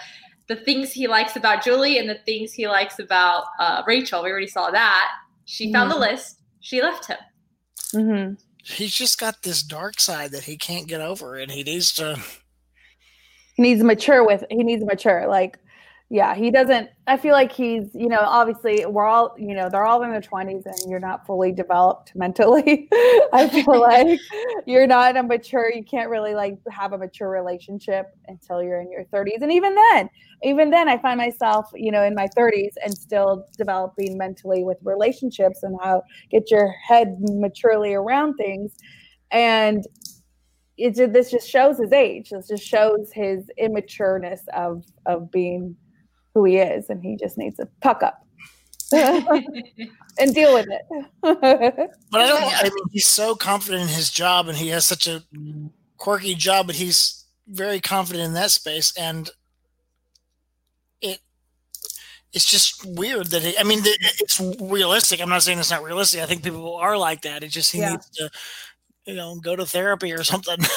the 0.48 0.56
things 0.56 0.92
he 0.92 1.08
likes 1.08 1.36
about 1.36 1.64
Julie 1.64 1.98
and 1.98 2.08
the 2.08 2.20
things 2.26 2.54
he 2.54 2.68
likes 2.68 3.00
about 3.00 3.46
uh, 3.60 3.82
Rachel. 3.88 4.24
We 4.24 4.30
already 4.30 4.48
saw 4.48 4.70
that. 4.70 5.12
She 5.46 5.74
found 5.74 5.90
the 5.90 5.98
list. 5.98 6.40
She 6.60 6.82
left 6.84 7.08
him. 7.08 7.18
Mm-hmm. 7.94 8.34
He's 8.64 8.94
just 8.94 9.20
got 9.20 9.42
this 9.42 9.64
dark 9.64 10.00
side 10.00 10.32
that 10.32 10.44
he 10.44 10.56
can't 10.58 10.88
get 10.88 11.02
over, 11.02 11.36
and 11.36 11.52
he 11.52 11.64
needs 11.64 11.94
to. 11.94 12.20
He 13.56 13.64
needs 13.64 13.82
to 13.82 13.86
mature 13.86 14.26
with. 14.26 14.44
He 14.50 14.64
needs 14.64 14.82
to 14.82 14.86
mature. 14.86 15.28
Like, 15.28 15.58
yeah, 16.10 16.36
he 16.36 16.52
doesn't. 16.52 16.90
I 17.08 17.18
feel 17.18 17.34
like 17.34 17.52
he's. 17.52 17.90
You 17.96 18.10
know, 18.10 18.20
obviously, 18.20 18.86
we're 18.86 19.06
all. 19.06 19.34
You 19.40 19.56
know, 19.56 19.70
they're 19.70 19.86
all 19.86 20.04
in 20.04 20.12
their 20.12 20.22
twenties, 20.22 20.64
and 20.66 20.76
you're 20.88 21.00
not 21.00 21.26
fully 21.26 21.52
developed 21.52 22.12
mentally. 22.16 22.88
I 23.34 23.50
feel 23.52 23.80
like 23.82 24.20
you're 24.68 24.86
not 24.86 25.18
a 25.18 25.24
mature. 25.24 25.72
You 25.72 25.84
can't 25.84 26.10
really 26.10 26.36
like 26.36 26.60
have 26.70 26.94
a 26.94 26.98
mature 26.98 27.30
relationship 27.30 28.08
until 28.28 28.62
you're 28.62 28.82
in 28.82 28.92
your 28.92 29.06
thirties, 29.06 29.40
and 29.42 29.52
even 29.52 29.74
then, 29.74 30.10
even 30.44 30.70
then, 30.70 30.88
I 30.88 31.00
find 31.00 31.18
myself, 31.18 31.72
you 31.74 31.92
know, 31.92 32.04
in 32.04 32.14
my 32.14 32.28
thirties 32.36 32.74
and 32.84 32.96
still 32.96 33.48
developing 33.58 34.16
mentally 34.18 34.64
with 34.64 34.78
relationships 34.84 35.64
and 35.64 35.76
how 35.82 36.04
get 36.30 36.52
your 36.52 36.72
head 36.88 37.18
maturely 37.22 37.96
around 37.96 38.36
things, 38.36 38.78
and 39.32 39.86
it 40.78 40.96
ju- 40.96 41.08
this 41.08 41.32
just 41.32 41.50
shows 41.50 41.78
his 41.78 41.92
age. 41.92 42.30
This 42.32 42.48
just 42.48 42.64
shows 42.64 43.12
his 43.14 43.50
immatureness 43.62 44.42
of 44.54 44.84
of 45.06 45.32
being 45.32 45.76
who 46.34 46.44
he 46.46 46.58
is, 46.58 46.90
and 46.90 47.02
he 47.02 47.16
just 47.16 47.38
needs 47.38 47.58
to 47.58 47.68
puck 47.82 48.04
up 48.04 48.26
and 48.92 50.34
deal 50.34 50.54
with 50.54 50.68
it. 50.70 50.82
But 52.12 52.22
I 52.22 52.28
don't. 52.28 52.44
I 52.44 52.64
mean, 52.64 52.86
he's 52.92 53.08
so 53.08 53.36
confident 53.36 53.84
in 53.84 53.88
his 53.90 54.10
job, 54.10 54.48
and 54.48 54.58
he 54.58 54.70
has 54.70 54.86
such 54.86 55.08
a 55.08 55.24
quirky 55.98 56.36
job, 56.36 56.68
but 56.68 56.76
he's 56.76 57.26
very 57.48 57.80
confident 57.80 58.26
in 58.26 58.34
that 58.34 58.52
space, 58.52 58.94
and 58.98 59.30
it. 61.02 61.20
It's 62.34 62.46
just 62.46 62.86
weird 62.86 63.28
that 63.28 63.44
he, 63.44 63.58
I 63.58 63.64
mean, 63.64 63.80
it's 63.86 64.42
realistic. 64.60 65.22
I'm 65.22 65.30
not 65.30 65.42
saying 65.44 65.58
it's 65.58 65.72
not 65.72 65.84
realistic. 65.84 66.20
I 66.22 66.26
think 66.26 66.44
people 66.44 66.76
are 66.76 66.98
like 66.98 67.22
that. 67.22 67.44
It 67.44 67.48
just 67.48 67.72
he 67.72 67.80
Yeah. 67.80 67.92
needs 67.92 68.10
to, 68.18 68.30
you 69.06 69.16
know, 69.16 69.36
go 69.40 69.56
to 69.56 69.66
therapy 69.66 70.12
or 70.14 70.24
something. 70.24 70.58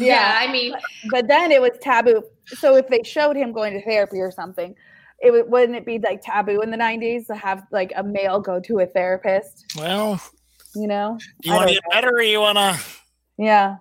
Yeah, 0.00 0.38
I 0.38 0.50
mean, 0.50 0.74
but 1.10 1.28
then 1.28 1.52
it 1.52 1.60
was 1.60 1.72
taboo. 1.82 2.22
So 2.46 2.76
if 2.76 2.88
they 2.88 3.02
showed 3.02 3.36
him 3.36 3.52
going 3.52 3.74
to 3.74 3.82
therapy 3.82 4.20
or 4.20 4.30
something, 4.30 4.74
it 5.20 5.30
would, 5.30 5.50
wouldn't 5.50 5.76
it 5.76 5.84
be 5.84 5.98
like 5.98 6.22
taboo 6.22 6.62
in 6.62 6.70
the 6.70 6.78
'90s 6.78 7.26
to 7.26 7.34
have 7.34 7.64
like 7.70 7.92
a 7.94 8.02
male 8.02 8.40
go 8.40 8.58
to 8.60 8.78
a 8.80 8.86
therapist? 8.86 9.66
well, 9.76 10.18
You 10.74 10.86
know? 10.86 11.18
you 11.42 11.52
want 11.52 11.68
to 11.68 11.74
don't 11.74 11.82
get 11.84 11.90
better, 11.90 12.08
or 12.16 12.22
you 12.22 12.40
want 12.40 12.56
to? 12.56 12.80
Yeah, 13.36 13.76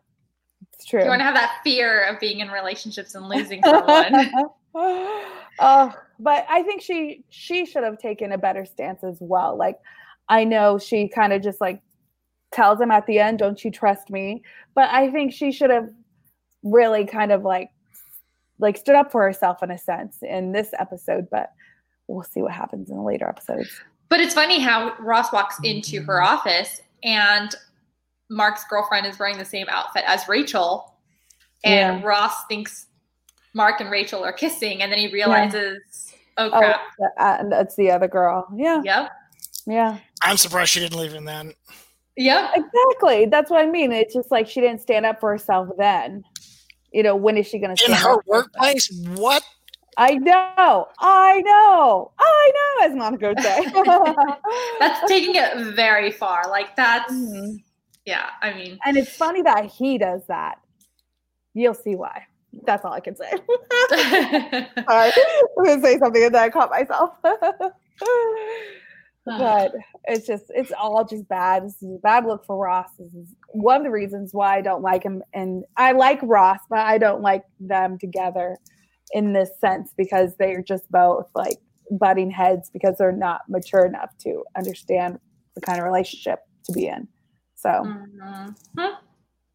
it's 0.74 0.86
true. 0.86 1.01
you 1.01 1.07
want 1.07 1.21
to 1.21 1.24
have 1.24 1.36
that 1.36 1.60
fear 1.63 2.03
of 2.03 2.19
being 2.19 2.41
in 2.41 2.50
relationships 2.50 3.15
and 3.15 3.29
losing 3.29 3.63
someone. 3.63 4.31
oh, 4.75 5.93
but 6.19 6.45
I 6.50 6.62
think 6.63 6.81
she 6.81 7.24
she 7.29 7.65
should 7.65 7.83
have 7.86 8.00
taken 8.00 8.33
a 8.33 8.38
better 8.38 8.65
stance 8.65 9.01
as 9.05 9.15
well. 9.21 9.57
Like 9.57 9.77
I 10.27 10.43
know 10.43 10.77
she 10.77 11.07
kind 11.07 11.31
of 11.31 11.41
just 11.41 11.62
like 11.62 11.81
tells 12.51 12.79
him 12.79 12.91
at 12.91 13.05
the 13.08 13.20
end, 13.20 13.39
"Don't 13.39 13.63
you 13.63 13.72
trust 13.72 14.10
me?" 14.10 14.43
But 14.75 14.89
I 14.89 15.10
think 15.12 15.34
she 15.34 15.51
should 15.51 15.70
have 15.70 15.89
really 16.63 17.05
kind 17.05 17.31
of 17.31 17.43
like 17.43 17.70
like 18.60 18.77
stood 18.77 18.96
up 18.96 19.12
for 19.12 19.24
herself 19.24 19.63
in 19.63 19.72
a 19.72 19.77
sense 19.77 20.17
in 20.22 20.51
this 20.51 20.70
episode. 20.77 21.27
But 21.31 21.51
we'll 22.08 22.24
see 22.24 22.41
what 22.41 22.51
happens 22.51 22.89
in 22.89 22.96
the 22.98 23.01
later 23.03 23.27
episodes. 23.27 23.70
But 24.10 24.20
it's 24.20 24.34
funny 24.34 24.60
how 24.60 24.93
Ross 25.00 25.31
walks 25.31 25.58
into 25.63 26.01
her 26.03 26.22
office 26.22 26.81
and 27.03 27.55
Mark's 28.29 28.63
girlfriend 28.70 29.05
is 29.08 29.17
wearing 29.17 29.38
the 29.38 29.46
same 29.46 29.67
outfit 29.70 30.03
as 30.05 30.27
Rachel. 30.27 30.93
And 31.63 32.01
Yeah. 32.01 32.05
Ross 32.08 32.46
thinks 32.48 32.88
Mark 33.53 33.79
and 33.79 33.89
Rachel 33.89 34.24
are 34.24 34.34
kissing. 34.34 34.81
And 34.81 34.91
then 34.91 35.00
he 35.00 35.08
realizes, 35.08 35.79
oh, 36.38 36.50
Oh, 36.51 36.60
crap. 36.60 36.81
and 37.17 37.53
uh, 37.53 37.58
that's 37.58 37.75
the 37.75 37.89
other 37.91 38.08
girl. 38.08 38.48
Yeah, 38.55 38.81
Yep. 38.84 39.12
yeah. 39.67 39.98
I'm 40.22 40.38
surprised 40.38 40.72
she 40.72 40.79
didn't 40.81 41.00
leave 41.00 41.13
him 41.13 41.25
then. 41.25 41.53
Yep. 42.18 42.51
Exactly. 42.56 43.25
That's 43.25 43.50
what 43.50 43.62
I 43.62 43.68
mean. 43.70 43.91
It's 43.91 44.13
just 44.13 44.32
like 44.32 44.48
she 44.48 44.62
didn't 44.62 44.82
stand 44.82 45.06
up 45.06 45.20
for 45.20 45.30
herself 45.32 45.70
then. 45.77 46.24
You 46.91 47.03
know, 47.03 47.15
when 47.15 47.38
is 47.38 47.48
she 47.48 47.58
going 47.60 47.75
to 47.75 47.86
In 47.86 47.91
her 47.94 47.98
up 47.98 48.01
for 48.01 48.10
herself? 48.10 48.25
workplace, 48.27 48.91
what? 49.15 49.44
I 49.98 50.15
know. 50.15 50.88
I 51.00 51.41
know. 51.46 52.12
I 52.20 52.51
know, 52.56 52.86
as 52.88 52.96
Monica 52.96 53.27
would 53.30 53.41
say. 53.41 53.65
That's 54.80 55.08
taking 55.08 55.36
it 55.36 55.74
very 55.75 56.12
far. 56.12 56.50
Like, 56.50 56.75
that's, 56.75 57.12
Mhm. 57.13 57.62
yeah, 58.06 58.30
I 58.41 58.53
mean, 58.53 58.77
and 58.86 58.98
it's 58.98 59.15
funny 59.15 59.41
that 59.44 59.65
he 59.65 59.98
does 59.98 60.22
that. 60.27 60.60
You'll 61.53 61.74
see 61.74 61.96
why. 61.96 62.25
That's 62.65 62.84
all 62.86 62.94
I 62.94 63.00
can 63.01 63.15
say. 63.15 63.30
all 63.32 64.96
right. 64.96 65.13
I'm 65.58 65.65
gonna 65.65 65.82
say 65.82 65.98
something 66.00 66.24
and 66.24 66.34
then 66.36 66.41
I 66.44 66.50
caught 66.50 66.70
myself. 66.70 67.15
But 69.25 69.74
it's 70.06 70.28
just 70.28 70.46
it's 70.50 70.72
all 70.72 71.06
just 71.06 71.28
bad. 71.28 71.66
This 71.66 71.82
is 71.82 71.96
a 71.96 72.00
bad 72.01 72.25
look 72.25 72.46
for 72.46 72.58
Ross. 72.58 72.90
This 72.98 73.13
is 73.13 73.36
one 73.50 73.78
of 73.78 73.84
the 73.84 73.92
reasons 73.92 74.34
why 74.34 74.58
I 74.58 74.62
don't 74.62 74.82
like 74.82 75.04
him. 75.04 75.24
And 75.34 75.63
I 75.78 75.92
like 75.92 76.20
Ross, 76.24 76.60
but 76.70 76.80
I 76.80 76.98
don't 76.98 77.22
like 77.22 77.44
them 77.60 77.98
together 78.00 78.58
in 79.13 79.34
this 79.34 79.50
sense 79.60 79.94
because 79.98 80.36
they're 80.38 80.63
just 80.63 80.90
both 80.92 81.28
like 81.36 81.58
butting 81.92 82.32
heads 82.32 82.70
because 82.72 82.98
they're 82.98 83.12
not 83.12 83.42
mature 83.50 83.86
enough 83.86 84.18
to 84.20 84.44
understand 84.58 85.20
the 85.56 85.62
kind 85.62 85.80
of 85.80 85.86
relationship 85.86 86.40
to 86.66 86.72
be 86.72 86.88
in. 86.88 87.08
So 87.56 87.70
mm-hmm. 87.70 88.82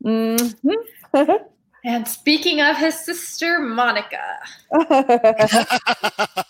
Mm-hmm. 0.05 1.31
and 1.85 2.07
speaking 2.07 2.61
of 2.61 2.77
his 2.77 2.95
sister 2.95 3.59
Monica, 3.59 4.39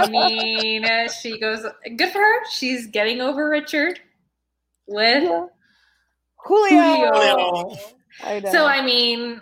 I 0.00 0.08
mean, 0.08 0.86
she 1.20 1.38
goes 1.38 1.64
good 1.96 2.10
for 2.10 2.18
her. 2.18 2.44
She's 2.50 2.86
getting 2.86 3.20
over 3.20 3.48
Richard 3.48 4.00
with 4.86 5.24
yeah. 5.24 5.46
Julio. 6.36 7.12
Julio. 7.12 7.76
I 8.22 8.40
so 8.50 8.64
I 8.64 8.84
mean, 8.84 9.40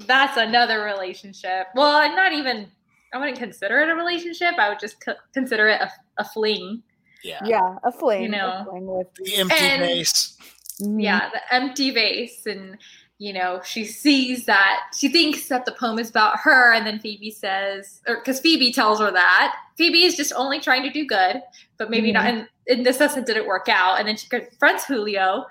that's 0.00 0.36
another 0.36 0.82
relationship. 0.82 1.66
Well, 1.74 1.96
I'm 1.96 2.14
not 2.14 2.32
even. 2.32 2.68
I 3.12 3.18
wouldn't 3.18 3.38
consider 3.38 3.80
it 3.80 3.88
a 3.88 3.94
relationship. 3.94 4.54
I 4.58 4.68
would 4.68 4.80
just 4.80 4.96
consider 5.32 5.68
it 5.68 5.80
a, 5.80 5.90
a 6.18 6.24
fling. 6.24 6.82
Yeah. 7.24 7.40
Yeah, 7.44 7.76
a 7.84 7.90
fling. 7.90 8.22
You 8.22 8.28
know, 8.28 8.66
fling 8.68 8.86
with 8.86 9.14
the 9.14 9.36
empty 9.36 9.56
and, 9.56 9.82
vase. 9.82 10.36
Mm-hmm. 10.82 11.00
Yeah, 11.00 11.30
the 11.30 11.54
empty 11.54 11.90
vase, 11.90 12.46
and 12.46 12.76
you 13.18 13.32
know, 13.32 13.60
she 13.64 13.84
sees 13.84 14.44
that 14.44 14.80
she 14.94 15.08
thinks 15.08 15.48
that 15.48 15.64
the 15.64 15.72
poem 15.72 15.98
is 15.98 16.10
about 16.10 16.38
her, 16.40 16.74
and 16.74 16.86
then 16.86 16.98
Phoebe 16.98 17.30
says, 17.30 18.02
or 18.06 18.16
because 18.16 18.40
Phoebe 18.40 18.72
tells 18.72 19.00
her 19.00 19.10
that 19.10 19.56
Phoebe 19.76 20.04
is 20.04 20.16
just 20.16 20.32
only 20.34 20.60
trying 20.60 20.82
to 20.82 20.90
do 20.90 21.06
good, 21.06 21.40
but 21.78 21.90
maybe 21.90 22.12
mm-hmm. 22.12 22.24
not. 22.24 22.26
And 22.26 22.48
in 22.66 22.82
this 22.82 23.00
essence, 23.00 23.26
didn't 23.26 23.46
work 23.46 23.68
out. 23.68 23.98
And 23.98 24.08
then 24.08 24.16
she 24.16 24.28
confronts 24.28 24.84
Julio, 24.84 25.46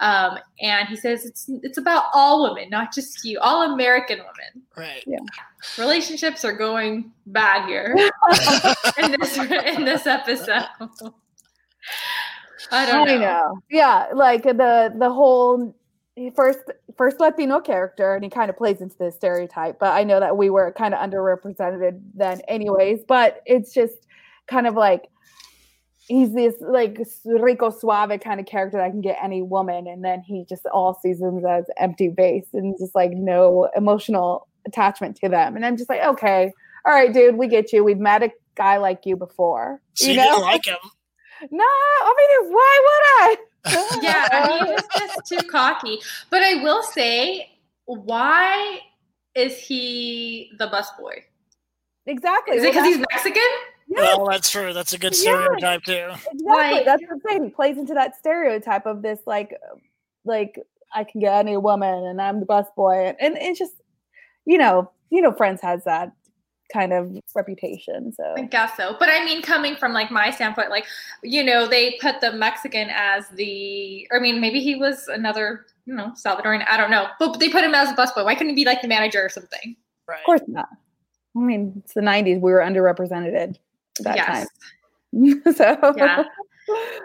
um, 0.00 0.38
and 0.60 0.88
he 0.88 0.96
says 0.96 1.24
it's 1.24 1.48
it's 1.62 1.78
about 1.78 2.04
all 2.12 2.42
women, 2.42 2.68
not 2.68 2.92
just 2.92 3.24
you, 3.24 3.38
all 3.40 3.72
American 3.72 4.18
women. 4.18 4.66
Right. 4.76 5.02
Yeah. 5.06 5.18
Relationships 5.78 6.44
are 6.44 6.52
going 6.52 7.12
bad 7.26 7.66
here 7.66 7.96
in 8.98 9.16
this 9.18 9.38
in 9.38 9.84
this 9.84 10.06
episode. 10.06 10.66
I 12.72 12.84
don't 12.84 13.06
know. 13.06 13.14
I 13.14 13.18
know. 13.18 13.58
Yeah, 13.70 14.08
like 14.12 14.42
the 14.42 14.92
the 14.98 15.10
whole 15.10 15.74
first 16.34 16.60
first 16.96 17.20
Latino 17.20 17.60
character, 17.60 18.14
and 18.14 18.24
he 18.24 18.30
kind 18.30 18.50
of 18.50 18.56
plays 18.56 18.80
into 18.80 18.96
this 18.98 19.14
stereotype. 19.14 19.78
But 19.78 19.92
I 19.92 20.04
know 20.04 20.20
that 20.20 20.36
we 20.36 20.50
were 20.50 20.72
kind 20.72 20.94
of 20.94 21.00
underrepresented 21.00 22.00
then, 22.14 22.40
anyways. 22.48 23.04
But 23.06 23.42
it's 23.46 23.72
just 23.72 24.06
kind 24.46 24.66
of 24.66 24.74
like 24.74 25.08
he's 26.08 26.32
this 26.32 26.54
like 26.60 26.98
rico 27.24 27.70
suave 27.70 28.20
kind 28.20 28.40
of 28.40 28.46
character 28.46 28.78
that 28.78 28.90
can 28.90 29.00
get 29.00 29.18
any 29.22 29.42
woman, 29.42 29.86
and 29.86 30.04
then 30.04 30.22
he 30.22 30.44
just 30.48 30.66
all 30.66 30.98
seasons 31.02 31.44
as 31.44 31.64
empty 31.78 32.08
base 32.08 32.48
and 32.52 32.76
just 32.78 32.94
like 32.94 33.12
no 33.12 33.68
emotional 33.76 34.48
attachment 34.66 35.16
to 35.16 35.28
them. 35.28 35.56
And 35.56 35.64
I'm 35.64 35.76
just 35.76 35.88
like, 35.88 36.02
okay, 36.02 36.52
all 36.84 36.92
right, 36.92 37.12
dude, 37.12 37.36
we 37.36 37.48
get 37.48 37.72
you. 37.72 37.84
We've 37.84 37.98
met 37.98 38.22
a 38.22 38.30
guy 38.54 38.78
like 38.78 39.00
you 39.04 39.16
before. 39.16 39.80
So 39.94 40.08
you, 40.08 40.16
know? 40.16 40.38
like 40.40 40.66
him. 40.66 40.76
No, 41.50 41.64
I 41.64 42.14
mean, 42.16 42.50
why 42.50 42.80
would 42.82 43.28
I? 43.28 43.36
Yeah, 44.02 44.58
he 44.58 44.72
was 44.72 44.84
just 44.98 45.26
too 45.26 45.48
cocky. 45.48 45.98
But 46.30 46.42
I 46.42 46.62
will 46.62 46.82
say, 46.82 47.50
why 47.84 48.80
is 49.34 49.58
he 49.58 50.52
the 50.58 50.68
busboy? 50.68 51.22
Exactly. 52.06 52.56
Is 52.56 52.62
it 52.62 52.72
because 52.72 52.86
he's 52.86 53.04
Mexican? 53.12 53.42
Yes. 53.88 54.16
Well, 54.16 54.26
that's 54.26 54.50
true. 54.50 54.72
That's 54.72 54.92
a 54.92 54.98
good 54.98 55.14
stereotype 55.14 55.84
too. 55.84 56.08
Exactly. 56.10 56.42
Like, 56.44 56.84
that's 56.84 57.02
the 57.08 57.20
thing. 57.26 57.44
He 57.44 57.50
plays 57.50 57.78
into 57.78 57.94
that 57.94 58.16
stereotype 58.16 58.86
of 58.86 59.02
this, 59.02 59.20
like, 59.26 59.54
like 60.24 60.58
I 60.94 61.04
can 61.04 61.20
get 61.20 61.34
any 61.34 61.56
woman, 61.56 62.04
and 62.04 62.20
I'm 62.20 62.40
the 62.40 62.46
busboy, 62.46 63.08
and, 63.08 63.16
and 63.20 63.36
it's 63.36 63.58
just, 63.58 63.74
you 64.44 64.58
know, 64.58 64.90
you 65.10 65.20
know, 65.20 65.32
Friends 65.32 65.60
has 65.60 65.84
that 65.84 66.12
kind 66.72 66.92
of 66.92 67.16
reputation. 67.34 68.12
So 68.12 68.34
I 68.36 68.42
guess 68.42 68.76
so. 68.76 68.96
But 68.98 69.08
I 69.08 69.24
mean, 69.24 69.42
coming 69.42 69.76
from 69.76 69.92
like 69.92 70.10
my 70.10 70.30
standpoint, 70.30 70.70
like, 70.70 70.86
you 71.22 71.42
know, 71.42 71.66
they 71.66 71.98
put 72.00 72.20
the 72.20 72.32
Mexican 72.32 72.88
as 72.90 73.28
the, 73.30 74.08
I 74.12 74.18
mean, 74.18 74.40
maybe 74.40 74.60
he 74.60 74.74
was 74.74 75.08
another, 75.08 75.66
you 75.84 75.94
know, 75.94 76.12
Salvadoran, 76.16 76.64
I 76.68 76.76
don't 76.76 76.90
know, 76.90 77.08
but 77.18 77.38
they 77.38 77.48
put 77.48 77.64
him 77.64 77.74
as 77.74 77.90
a 77.90 77.94
busboy. 77.94 78.24
Why 78.24 78.34
couldn't 78.34 78.50
he 78.50 78.56
be 78.56 78.64
like 78.64 78.82
the 78.82 78.88
manager 78.88 79.24
or 79.24 79.28
something? 79.28 79.76
Right. 80.08 80.18
Of 80.20 80.24
course 80.24 80.42
not. 80.46 80.68
I 81.36 81.38
mean, 81.38 81.74
it's 81.84 81.94
the 81.94 82.00
90s. 82.00 82.40
We 82.40 82.52
were 82.52 82.60
underrepresented 82.60 83.34
at 83.34 83.58
that 84.00 84.16
yes. 84.16 84.48
time. 85.14 85.42
so, 85.54 85.94
yeah. 85.96 86.24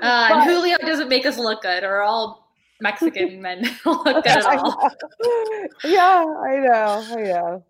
Uh, 0.01 0.27
and 0.31 0.49
Julio 0.49 0.75
doesn't 0.79 1.07
make 1.07 1.23
us 1.23 1.37
look 1.37 1.61
good, 1.61 1.83
or 1.83 2.01
all 2.01 2.51
Mexican 2.79 3.39
men 3.43 3.61
look 3.85 4.03
good 4.05 4.25
at 4.25 4.43
all. 4.43 4.89
yeah, 5.83 6.25
I 6.25 6.57
know. 6.57 7.05
I 7.11 7.21
know 7.21 7.63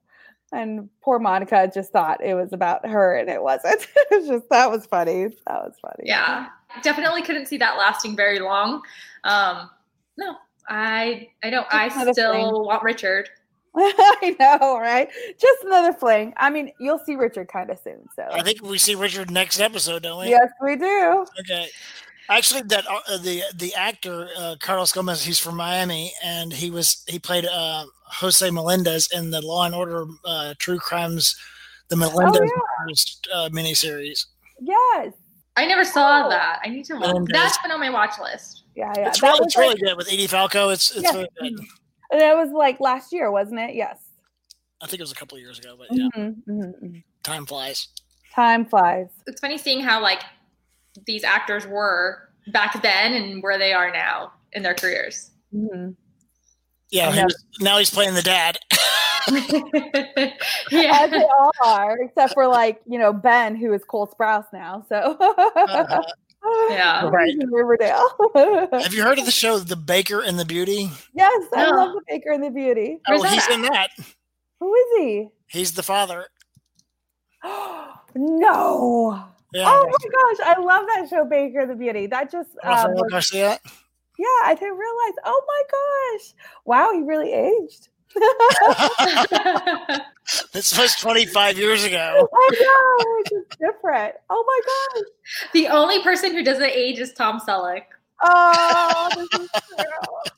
and 0.51 0.89
poor 1.01 1.20
Monica 1.20 1.70
just 1.74 1.91
thought 1.91 2.24
it 2.24 2.34
was 2.34 2.53
about 2.53 2.86
her 2.86 3.15
and 3.15 3.29
it 3.29 3.41
wasn't. 3.41 3.88
it's 4.12 4.27
just 4.27 4.50
that 4.50 4.70
was 4.70 4.86
funny. 4.86 5.27
That 5.48 5.63
was 5.63 5.75
funny. 5.81 6.03
Yeah. 6.03 6.48
Definitely 6.84 7.22
couldn't 7.22 7.48
see 7.48 7.58
that 7.58 7.77
lasting 7.77 8.15
very 8.15 8.39
long. 8.39 8.81
Um 9.24 9.70
no, 10.17 10.36
I 10.67 11.29
I 11.43 11.50
don't 11.50 11.67
I 11.72 11.89
still 11.89 12.34
fling. 12.34 12.65
want 12.65 12.84
Richard. 12.84 13.29
I 13.75 14.36
know, 14.38 14.77
right? 14.77 15.10
Just 15.39 15.63
another 15.63 15.93
fling. 15.93 16.34
I 16.36 16.50
mean, 16.50 16.74
you'll 16.79 17.00
see 17.00 17.15
Richard 17.15 17.48
kind 17.48 17.70
of 17.70 17.79
soon. 17.79 18.05
So 18.15 18.27
I 18.29 18.43
think 18.43 18.62
we 18.62 18.77
see 18.77 18.96
Richard 18.96 19.31
next 19.31 19.62
episode, 19.62 20.03
don't 20.03 20.20
we? 20.20 20.29
Yes, 20.29 20.50
we 20.62 20.75
do. 20.75 21.25
Okay. 21.39 21.70
Actually, 22.29 22.62
that 22.63 22.86
uh, 22.88 23.17
the 23.17 23.43
the 23.55 23.74
actor 23.75 24.27
uh, 24.38 24.55
Carlos 24.60 24.91
Gomez, 24.91 25.24
he's 25.24 25.39
from 25.39 25.55
Miami, 25.55 26.13
and 26.24 26.51
he 26.51 26.70
was 26.70 27.03
he 27.08 27.17
played 27.17 27.46
uh, 27.46 27.86
Jose 28.12 28.50
Menendez 28.50 29.10
in 29.13 29.32
the 29.32 29.41
Law 29.41 29.65
and 29.65 29.75
Order 29.75 30.06
uh, 30.25 30.53
True 30.60 30.80
Crimes, 30.80 31.36
the 31.89 31.96
Menendez 31.96 32.39
oh, 32.41 32.88
yeah. 32.88 33.36
uh, 33.36 33.50
miniseries. 33.50 34.25
Yes, 34.60 35.13
I 35.56 35.65
never 35.65 35.84
saw 35.86 36.25
oh. 36.25 36.30
that. 36.30 36.60
I 36.63 36.70
need 36.70 36.86
to 36.86 36.96
watch. 36.96 37.27
That's 37.32 37.58
been 37.60 37.72
on 37.72 37.80
my 37.80 37.89
watch 37.89 38.20
list. 38.22 38.63
Yeah, 38.75 38.94
yeah, 38.96 39.08
it's, 39.08 39.22
that 39.22 39.27
really, 39.27 39.46
it's 39.46 39.56
like, 39.56 39.63
really 39.63 39.82
good 39.82 39.98
with 39.98 40.08
Edie 40.12 40.27
Falco. 40.27 40.70
It's 40.70 40.96
it's 40.96 41.13
really 41.13 41.27
good. 41.39 41.60
And 42.12 42.20
that 42.20 42.36
was 42.36 42.51
like 42.51 42.80
last 42.80 43.13
year, 43.13 43.32
wasn't 43.32 43.60
it? 43.60 43.75
Yes. 43.75 43.98
I 44.82 44.88
think 44.88 45.00
it 45.00 45.03
was 45.03 45.12
a 45.12 45.15
couple 45.15 45.38
years 45.38 45.60
ago, 45.60 45.75
but 45.77 45.88
yeah, 45.91 46.08
mm-hmm, 46.15 46.51
mm-hmm, 46.51 46.86
mm-hmm. 46.86 47.00
time 47.24 47.46
flies. 47.46 47.88
Time 48.34 48.65
flies. 48.65 49.08
It's 49.27 49.39
funny 49.39 49.58
seeing 49.58 49.82
how 49.82 50.01
like 50.01 50.22
these 51.06 51.24
actors 51.24 51.68
were 51.68 52.30
back 52.51 52.82
then 52.82 53.13
and 53.13 53.44
where 53.44 53.58
they 53.58 53.74
are 53.74 53.91
now 53.91 54.34
in 54.53 54.63
their 54.63 54.74
careers. 54.74 55.32
Mm-hmm. 55.53 55.91
Yeah, 56.92 57.12
he 57.12 57.24
was, 57.24 57.46
now 57.62 57.78
he's 57.78 57.90
playing 57.90 58.16
the 58.16 58.22
dad. 58.22 58.60
yeah, 60.72 60.92
As 61.04 61.12
they 61.12 61.24
all 61.24 61.52
are, 61.64 61.98
except 62.02 62.34
for 62.34 62.48
like 62.48 62.82
you 62.86 63.00
know 63.00 63.14
Ben, 63.14 63.56
who 63.56 63.74
is 63.74 63.84
Cole 63.86 64.08
Sprouse 64.08 64.46
now. 64.52 64.86
So 64.90 65.18
uh, 65.18 66.02
yeah, 66.70 67.08
right. 67.08 67.34
Riverdale. 67.50 68.10
Have 68.74 68.94
you 68.94 69.04
heard 69.04 69.20
of 69.20 69.26
the 69.26 69.32
show 69.32 69.60
The 69.60 69.78
Baker 69.78 70.22
and 70.22 70.38
the 70.38 70.46
Beauty? 70.46 70.90
Yes, 71.14 71.44
I 71.54 71.64
no. 71.64 71.72
love 71.72 71.94
The 71.94 72.02
Baker 72.10 72.32
and 72.32 72.44
the 72.44 72.50
Beauty. 72.50 73.00
Oh, 73.08 73.24
he's 73.24 73.48
in 73.48 73.62
that. 73.62 73.90
Who 74.60 74.76
is 74.76 74.86
he? 74.98 75.28
He's 75.48 75.72
the 75.74 75.84
father. 75.84 76.28
no. 78.16 79.26
Yeah, 79.54 79.66
oh 79.68 79.86
my 79.86 80.36
gosh, 80.36 80.56
I 80.58 80.60
love 80.62 80.86
that 80.88 81.10
show, 81.10 81.26
Baker 81.26 81.62
and 81.62 81.72
the 81.72 81.76
Beauty. 81.76 82.08
That 82.08 82.32
just 82.32 82.50
um, 82.64 82.96
Garcia. 83.10 83.60
Yeah, 84.22 84.46
I 84.46 84.54
didn't 84.54 84.78
realize. 84.78 85.13
Oh 85.25 85.42
my 85.48 85.63
gosh! 85.72 86.34
Wow, 86.66 86.92
he 86.94 87.01
really 87.01 87.34
aged. 87.34 87.90
this 90.54 90.78
was 90.78 90.94
25 90.96 91.58
years 91.58 91.84
ago. 91.84 92.30
I 92.32 92.50
know, 92.60 92.98
it's 93.20 93.56
different. 93.58 94.16
Oh 94.30 94.44
my 94.46 94.62
gosh. 95.00 95.06
The 95.54 95.70
only 95.70 96.04
person 96.04 96.34
who 96.34 96.44
doesn't 96.44 96.70
age 96.70 97.00
is 97.00 97.13
Tom 97.13 97.40
Selleck. 97.40 97.84
Oh, 98.22 99.10
this 99.16 99.42
is 99.42 99.50
true 99.50 100.32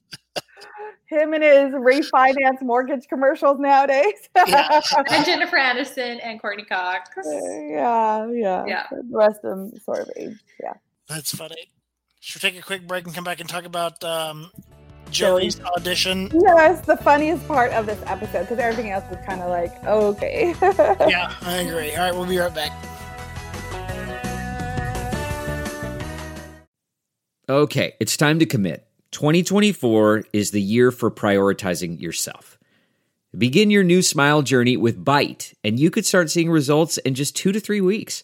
him 1.14 1.34
and 1.34 1.44
his 1.44 1.74
refinance 1.74 2.62
mortgage 2.62 3.08
commercials 3.08 3.60
nowadays. 3.60 4.30
yeah. 4.48 4.82
And 5.10 5.26
Jennifer 5.26 5.58
Aniston 5.58 6.20
and 6.24 6.42
Courteney 6.42 6.66
Cox. 6.66 7.10
Yeah, 7.26 8.30
yeah. 8.32 8.66
Yeah. 8.66 8.88
The 8.92 9.04
rest 9.12 9.44
of 9.44 9.58
them 9.58 9.80
sort 9.80 10.00
of 10.00 10.10
age. 10.16 10.38
Yeah. 10.62 10.74
That's 11.08 11.36
funny. 11.36 11.70
Should 12.26 12.42
we 12.42 12.52
take 12.52 12.58
a 12.58 12.64
quick 12.64 12.88
break 12.88 13.04
and 13.04 13.14
come 13.14 13.26
back 13.26 13.42
and 13.42 13.50
talk 13.50 13.66
about 13.66 14.02
um, 14.02 14.50
Joey's 15.12 15.60
audition? 15.60 16.32
Yes, 16.34 16.86
the 16.86 16.96
funniest 16.96 17.46
part 17.50 17.74
of 17.74 17.86
this 17.86 18.02
episode 18.06 18.44
because 18.44 18.60
everything 18.60 18.92
else 18.92 19.04
was 19.10 19.20
kind 19.26 19.42
of 19.42 19.50
like, 19.50 19.74
oh, 19.86 20.08
okay. 20.12 20.56
yeah, 20.62 21.36
I 21.42 21.56
agree. 21.58 21.92
All 21.92 21.98
right, 21.98 22.16
we'll 22.16 22.26
be 22.26 22.38
right 22.38 22.56
back. 22.56 22.72
Okay, 27.50 27.96
it's 28.00 28.16
time 28.16 28.40
to 28.40 28.46
commit. 28.46 28.88
2024 29.12 30.24
is 30.32 30.52
the 30.52 30.62
year 30.62 30.92
for 30.92 31.12
prioritizing 31.12 32.00
yourself. 32.00 32.58
Begin 33.38 33.70
your 33.70 33.84
new 33.84 34.02
smile 34.02 34.44
journey 34.44 34.78
with 34.78 35.04
Byte, 35.04 35.54
and 35.62 35.78
you 35.78 35.92
could 35.92 36.06
start 36.06 36.32
seeing 36.32 36.50
results 36.50 36.98
in 37.00 37.16
just 37.16 37.36
two 37.36 37.52
to 37.52 37.60
three 37.60 37.82
weeks. 37.82 38.24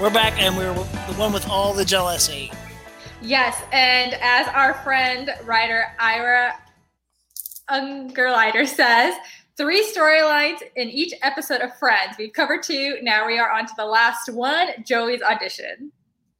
We're 0.00 0.10
back, 0.10 0.40
and 0.40 0.56
we're 0.56 0.72
the 0.72 1.14
one 1.16 1.32
with 1.32 1.48
all 1.48 1.72
the 1.72 1.84
jealousy. 1.84 2.52
Yes, 3.20 3.60
and 3.72 4.14
as 4.20 4.46
our 4.46 4.74
friend 4.74 5.34
writer 5.42 5.86
Ira 5.98 6.54
Ungerleider 7.68 8.64
says, 8.64 9.16
three 9.56 9.84
storylines 9.84 10.62
in 10.76 10.88
each 10.88 11.14
episode 11.22 11.62
of 11.62 11.76
Friends. 11.78 12.14
We've 12.16 12.32
covered 12.32 12.62
two. 12.62 12.98
Now 13.02 13.26
we 13.26 13.40
are 13.40 13.50
on 13.50 13.66
to 13.66 13.72
the 13.76 13.86
last 13.86 14.32
one, 14.32 14.68
Joey's 14.86 15.20
audition. 15.20 15.90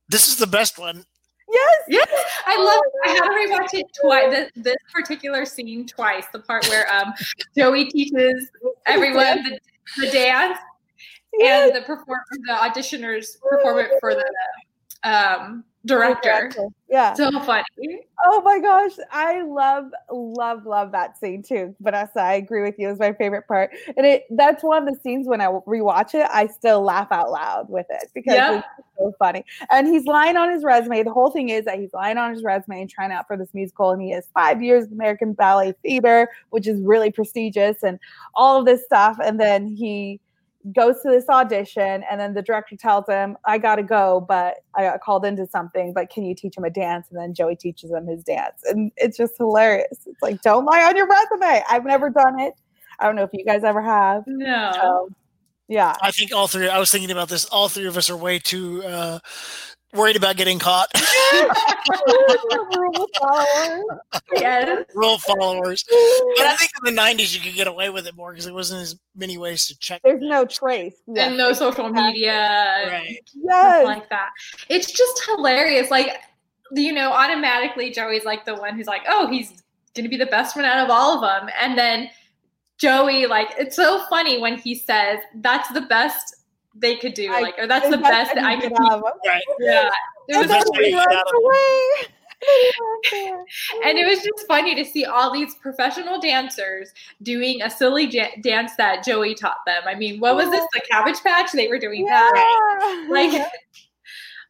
This 0.08 0.28
is 0.28 0.36
the 0.36 0.46
best 0.46 0.78
one. 0.78 1.04
Yes, 1.50 1.76
yes, 1.88 2.24
I 2.46 2.62
love. 2.62 2.80
It. 2.80 3.08
I 3.08 3.12
had 3.12 3.22
to 3.22 3.54
rewatch 3.56 3.74
it 3.76 3.86
twice. 4.00 4.30
This, 4.30 4.52
this, 4.54 4.76
particular 4.94 5.44
scene 5.44 5.84
twice. 5.84 6.26
The 6.32 6.38
part 6.38 6.68
where 6.68 6.88
um, 6.94 7.12
Joey 7.56 7.86
teaches 7.86 8.50
everyone 8.86 9.42
the, 9.42 9.58
the 9.96 10.12
dance, 10.12 10.56
yes. 10.56 10.58
And 11.42 11.74
the 11.74 11.82
perform 11.82 12.20
the 12.46 12.52
auditioners 12.52 13.40
perform 13.40 13.78
it 13.78 13.90
for 14.00 14.14
the 14.14 14.24
um, 15.04 15.64
director. 15.86 16.50
Yeah. 16.88 17.14
So 17.14 17.30
funny. 17.40 17.64
Oh 18.24 18.42
my 18.42 18.58
gosh. 18.58 18.92
I 19.10 19.42
love, 19.42 19.90
love, 20.10 20.66
love 20.66 20.92
that 20.92 21.18
scene 21.18 21.42
too. 21.42 21.74
Vanessa, 21.80 22.20
I 22.20 22.34
agree 22.34 22.62
with 22.62 22.76
you. 22.78 22.90
It's 22.90 22.98
my 22.98 23.12
favorite 23.12 23.46
part. 23.46 23.70
And 23.96 24.04
it 24.06 24.26
that's 24.30 24.62
one 24.62 24.86
of 24.86 24.92
the 24.92 25.00
scenes 25.00 25.26
when 25.26 25.40
I 25.40 25.46
rewatch 25.46 26.14
it, 26.14 26.28
I 26.30 26.46
still 26.46 26.82
laugh 26.82 27.08
out 27.10 27.30
loud 27.30 27.68
with 27.68 27.86
it 27.90 28.10
because 28.14 28.58
it's 28.58 28.66
so 28.98 29.14
funny. 29.18 29.44
And 29.70 29.86
he's 29.86 30.04
lying 30.04 30.36
on 30.36 30.50
his 30.50 30.64
resume. 30.64 31.02
The 31.02 31.12
whole 31.12 31.30
thing 31.30 31.50
is 31.50 31.64
that 31.66 31.78
he's 31.78 31.92
lying 31.92 32.18
on 32.18 32.32
his 32.32 32.42
resume 32.42 32.82
and 32.82 32.90
trying 32.90 33.12
out 33.12 33.26
for 33.26 33.36
this 33.36 33.52
musical. 33.54 33.90
And 33.90 34.02
he 34.02 34.10
has 34.10 34.26
five 34.34 34.62
years 34.62 34.84
of 34.84 34.92
American 34.92 35.32
Ballet 35.32 35.74
Theater, 35.82 36.28
which 36.50 36.66
is 36.66 36.80
really 36.80 37.10
prestigious 37.10 37.82
and 37.82 37.98
all 38.34 38.58
of 38.58 38.66
this 38.66 38.84
stuff. 38.84 39.18
And 39.22 39.38
then 39.38 39.66
he 39.68 40.20
goes 40.74 40.96
to 41.02 41.10
this 41.10 41.28
audition 41.28 42.04
and 42.10 42.20
then 42.20 42.34
the 42.34 42.42
director 42.42 42.76
tells 42.76 43.06
him 43.08 43.36
i 43.46 43.56
gotta 43.56 43.82
go 43.82 44.24
but 44.28 44.56
i 44.74 44.82
got 44.82 45.00
called 45.00 45.24
into 45.24 45.46
something 45.46 45.92
but 45.92 46.10
can 46.10 46.24
you 46.24 46.34
teach 46.34 46.56
him 46.56 46.64
a 46.64 46.70
dance? 46.70 47.06
And 47.10 47.18
then 47.18 47.34
joey 47.34 47.56
teaches 47.56 47.90
him 47.90 48.06
his 48.06 48.22
dance. 48.22 48.62
And 48.64 48.92
it's 48.96 49.16
just 49.16 49.34
hilarious. 49.36 50.06
It's 50.06 50.22
like 50.22 50.40
don't 50.42 50.64
lie 50.64 50.82
on 50.82 50.96
your 50.96 51.06
resume. 51.06 51.62
I've 51.68 51.84
never 51.84 52.10
done 52.10 52.38
it. 52.40 52.54
I 53.00 53.06
don't 53.06 53.16
know 53.16 53.22
if 53.22 53.30
you 53.32 53.44
guys 53.44 53.64
ever 53.64 53.82
have. 53.82 54.24
No. 54.26 54.72
So, 54.74 55.08
yeah. 55.68 55.94
I 56.00 56.10
think 56.10 56.32
all 56.32 56.46
three 56.46 56.68
i 56.68 56.78
was 56.78 56.90
thinking 56.90 57.10
about 57.10 57.28
this 57.28 57.44
all 57.46 57.68
three 57.68 57.86
of 57.86 57.96
us 57.96 58.10
are 58.10 58.16
way 58.16 58.38
too 58.38 58.82
uh 58.84 59.18
worried 59.94 60.16
about 60.16 60.36
getting 60.36 60.58
caught. 60.58 60.88
rule 62.76 63.08
followers. 63.20 63.84
Yes. 64.36 64.84
Rule 64.94 65.18
followers. 65.18 65.84
But 66.36 66.46
I 66.46 66.54
think 66.56 66.70
in 66.84 66.94
the 66.94 67.00
90s 67.00 67.34
you 67.34 67.40
could 67.40 67.54
get 67.54 67.66
away 67.66 67.90
with 67.90 68.06
it 68.06 68.14
more 68.14 68.32
because 68.32 68.44
there 68.44 68.54
wasn't 68.54 68.82
as 68.82 68.98
many 69.16 69.38
ways 69.38 69.66
to 69.66 69.78
check. 69.78 70.00
There's 70.04 70.20
no 70.20 70.44
trace. 70.44 70.94
And 71.16 71.36
no 71.36 71.52
social 71.52 71.88
media. 71.88 72.88
Right. 72.88 73.18
Yes. 73.34 73.84
Like 73.84 74.08
that. 74.10 74.30
It's 74.68 74.92
just 74.92 75.24
hilarious. 75.24 75.90
Like, 75.90 76.20
you 76.72 76.92
know, 76.92 77.10
automatically 77.12 77.90
Joey's 77.90 78.24
like 78.24 78.44
the 78.44 78.54
one 78.54 78.76
who's 78.76 78.86
like, 78.86 79.02
oh, 79.08 79.28
he's 79.28 79.62
going 79.94 80.04
to 80.04 80.10
be 80.10 80.16
the 80.16 80.26
best 80.26 80.54
one 80.56 80.64
out 80.64 80.84
of 80.84 80.90
all 80.90 81.14
of 81.14 81.20
them. 81.22 81.50
And 81.60 81.76
then 81.76 82.10
Joey, 82.78 83.26
like, 83.26 83.48
it's 83.58 83.74
so 83.74 84.04
funny 84.08 84.40
when 84.40 84.56
he 84.56 84.74
says, 84.74 85.18
that's 85.36 85.68
the 85.72 85.82
best 85.82 86.36
they 86.80 86.96
could 86.96 87.14
do, 87.14 87.32
I, 87.32 87.40
like, 87.40 87.58
or 87.58 87.66
that's 87.66 87.88
the 87.88 87.98
best 87.98 88.34
that 88.34 88.44
I 88.44 88.60
could 88.60 88.72
have. 88.78 89.02
Right. 89.26 89.42
Yeah. 89.60 89.90
It 90.28 90.48
was 90.48 91.30
away. 91.34 92.08
and 93.84 93.98
it 93.98 94.06
was 94.06 94.22
just 94.22 94.46
funny 94.46 94.74
to 94.74 94.84
see 94.84 95.04
all 95.04 95.32
these 95.32 95.56
professional 95.56 96.20
dancers 96.20 96.92
doing 97.22 97.62
a 97.62 97.70
silly 97.70 98.06
j- 98.06 98.40
dance 98.42 98.72
that 98.76 99.04
Joey 99.04 99.34
taught 99.34 99.58
them. 99.66 99.82
I 99.86 99.96
mean, 99.96 100.20
what 100.20 100.36
was 100.36 100.48
this? 100.50 100.64
The 100.72 100.80
Cabbage 100.88 101.20
Patch? 101.22 101.50
They 101.52 101.66
were 101.66 101.78
doing 101.78 102.06
yeah. 102.06 102.28
that. 102.32 103.06
Like, 103.10 103.32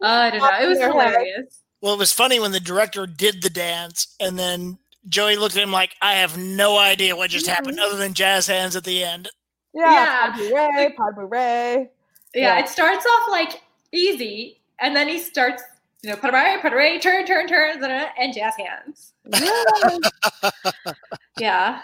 uh, 0.02 0.06
I 0.06 0.30
don't 0.30 0.40
know. 0.40 0.50
It 0.60 0.68
was 0.68 0.78
hilarious. 0.78 1.62
Well, 1.80 1.94
it 1.94 1.98
was 1.98 2.12
funny 2.12 2.40
when 2.40 2.52
the 2.52 2.60
director 2.60 3.06
did 3.06 3.42
the 3.42 3.50
dance 3.50 4.14
and 4.20 4.38
then 4.38 4.78
Joey 5.08 5.36
looked 5.36 5.56
at 5.56 5.62
him 5.62 5.72
like, 5.72 5.94
I 6.02 6.14
have 6.14 6.36
no 6.36 6.78
idea 6.78 7.16
what 7.16 7.30
just 7.30 7.46
happened 7.46 7.80
other 7.80 7.96
than 7.96 8.14
jazz 8.14 8.46
hands 8.46 8.76
at 8.76 8.84
the 8.84 9.02
end. 9.02 9.30
Yeah. 9.72 10.36
yeah. 10.38 10.76
Ray, 10.76 10.94
Ray. 11.16 11.90
Yeah, 12.34 12.56
yeah, 12.56 12.64
it 12.64 12.68
starts 12.68 13.04
off 13.06 13.30
like 13.30 13.62
easy 13.92 14.60
and 14.80 14.94
then 14.94 15.08
he 15.08 15.18
starts 15.18 15.62
you 16.02 16.10
know, 16.10 16.16
put 16.16 16.30
away, 16.30 16.56
put 16.62 16.72
away, 16.72 16.98
turn, 17.00 17.26
turn, 17.26 17.48
turn, 17.48 17.82
and 18.18 18.32
jazz 18.32 18.54
hands. 18.56 19.14
yeah. 21.38 21.80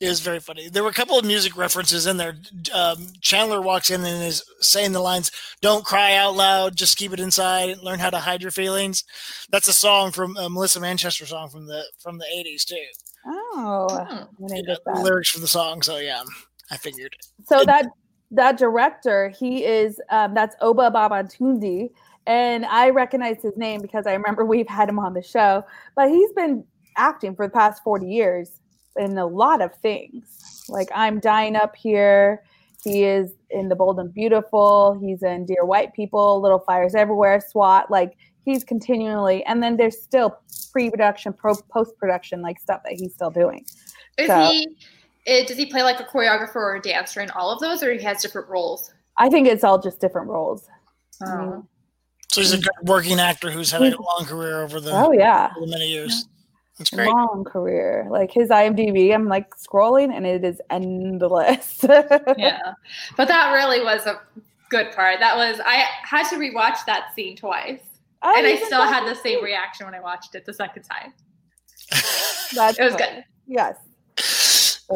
It 0.00 0.08
was 0.08 0.20
very 0.20 0.40
funny. 0.40 0.68
There 0.68 0.82
were 0.82 0.90
a 0.90 0.94
couple 0.94 1.18
of 1.18 1.24
music 1.24 1.56
references 1.56 2.06
in 2.06 2.16
there. 2.16 2.38
Um, 2.74 3.12
Chandler 3.20 3.60
walks 3.60 3.90
in 3.90 4.04
and 4.04 4.24
is 4.24 4.42
saying 4.60 4.92
the 4.92 5.00
lines, 5.00 5.30
"Don't 5.60 5.84
cry 5.84 6.14
out 6.14 6.34
loud, 6.34 6.74
just 6.74 6.96
keep 6.96 7.12
it 7.12 7.20
inside. 7.20 7.76
Learn 7.78 7.98
how 7.98 8.08
to 8.08 8.18
hide 8.18 8.40
your 8.40 8.50
feelings." 8.50 9.04
That's 9.50 9.68
a 9.68 9.74
song 9.74 10.10
from 10.10 10.38
a 10.38 10.48
Melissa 10.48 10.80
Manchester 10.80 11.26
song 11.26 11.50
from 11.50 11.66
the 11.66 11.84
from 12.02 12.16
the 12.16 12.24
eighties 12.34 12.64
too. 12.64 12.82
Oh, 13.26 14.26
hmm. 14.38 14.46
yeah, 14.48 15.02
lyrics 15.02 15.28
for 15.28 15.40
the 15.40 15.46
song. 15.46 15.82
So 15.82 15.98
yeah, 15.98 16.22
I 16.70 16.78
figured. 16.78 17.14
So 17.46 17.62
that 17.66 17.86
that 18.30 18.58
director, 18.58 19.28
he 19.30 19.64
is 19.64 20.00
um, 20.10 20.34
that's 20.34 20.56
Obba 20.62 20.92
Babatunde 20.92 21.90
and 22.26 22.64
I 22.66 22.90
recognize 22.90 23.42
his 23.42 23.56
name 23.56 23.80
because 23.80 24.06
I 24.06 24.12
remember 24.12 24.44
we've 24.44 24.68
had 24.68 24.88
him 24.88 24.98
on 24.98 25.14
the 25.14 25.22
show. 25.22 25.64
But 25.96 26.10
he's 26.10 26.32
been 26.32 26.64
acting 26.96 27.34
for 27.34 27.46
the 27.46 27.52
past 27.52 27.82
40 27.82 28.06
years 28.06 28.60
in 28.96 29.16
a 29.18 29.26
lot 29.26 29.60
of 29.60 29.74
things. 29.76 30.64
Like 30.68 30.88
I'm 30.94 31.18
dying 31.18 31.56
up 31.56 31.74
here. 31.74 32.44
He 32.84 33.04
is 33.04 33.32
in 33.50 33.68
The 33.68 33.76
Bold 33.76 33.98
and 33.98 34.12
Beautiful. 34.12 34.98
He's 35.00 35.22
in 35.22 35.44
Dear 35.44 35.64
White 35.64 35.92
People, 35.92 36.40
Little 36.40 36.60
Fires 36.60 36.94
Everywhere, 36.94 37.40
SWAT. 37.40 37.90
Like 37.90 38.16
he's 38.44 38.64
continually, 38.64 39.44
and 39.44 39.62
then 39.62 39.76
there's 39.76 40.00
still 40.00 40.38
pre-production, 40.72 41.32
pro 41.32 41.54
post-production, 41.70 42.42
like 42.42 42.58
stuff 42.58 42.82
that 42.84 42.92
he's 42.92 43.12
still 43.12 43.30
doing. 43.30 43.66
Is 44.18 44.28
so, 44.28 44.50
he? 44.50 44.68
It, 45.26 45.46
does 45.46 45.56
he 45.56 45.66
play 45.66 45.82
like 45.82 46.00
a 46.00 46.04
choreographer 46.04 46.56
or 46.56 46.76
a 46.76 46.80
dancer 46.80 47.20
in 47.20 47.30
all 47.30 47.50
of 47.50 47.60
those, 47.60 47.82
or 47.82 47.92
he 47.92 48.02
has 48.02 48.22
different 48.22 48.48
roles? 48.48 48.92
I 49.18 49.28
think 49.28 49.46
it's 49.46 49.64
all 49.64 49.78
just 49.78 50.00
different 50.00 50.28
roles. 50.28 50.66
Oh. 51.22 51.66
So 52.32 52.40
he's 52.40 52.52
a 52.52 52.58
good 52.58 52.70
working 52.84 53.18
actor 53.18 53.50
who's 53.50 53.70
had 53.70 53.82
a 53.82 54.00
long 54.00 54.24
career 54.24 54.62
over 54.62 54.80
the 54.80 54.92
oh 54.92 55.10
yeah 55.12 55.50
the 55.60 55.66
many 55.66 55.88
years. 55.88 56.26
That's 56.78 56.90
great. 56.90 57.08
Long 57.08 57.44
career. 57.44 58.06
Like 58.08 58.30
his 58.32 58.48
IMDb, 58.48 59.12
I'm 59.12 59.28
like 59.28 59.50
scrolling 59.56 60.14
and 60.14 60.24
it 60.24 60.44
is 60.44 60.62
endless. 60.70 61.80
yeah. 62.38 62.72
But 63.16 63.28
that 63.28 63.52
really 63.52 63.84
was 63.84 64.06
a 64.06 64.20
good 64.70 64.92
part. 64.92 65.18
That 65.20 65.36
was 65.36 65.60
I 65.66 65.84
had 66.04 66.28
to 66.30 66.36
rewatch 66.36 66.78
that 66.86 67.12
scene 67.14 67.36
twice. 67.36 67.82
Oh, 68.22 68.34
and 68.36 68.46
I 68.46 68.56
still 68.56 68.82
had 68.82 69.06
the 69.06 69.14
same 69.14 69.42
reaction 69.42 69.86
when 69.86 69.94
I 69.94 70.00
watched 70.00 70.34
it 70.34 70.46
the 70.46 70.54
second 70.54 70.84
time. 70.84 71.12
That's 72.54 72.78
it 72.78 72.84
was 72.84 72.96
good. 72.96 73.24
Yes. 73.46 73.76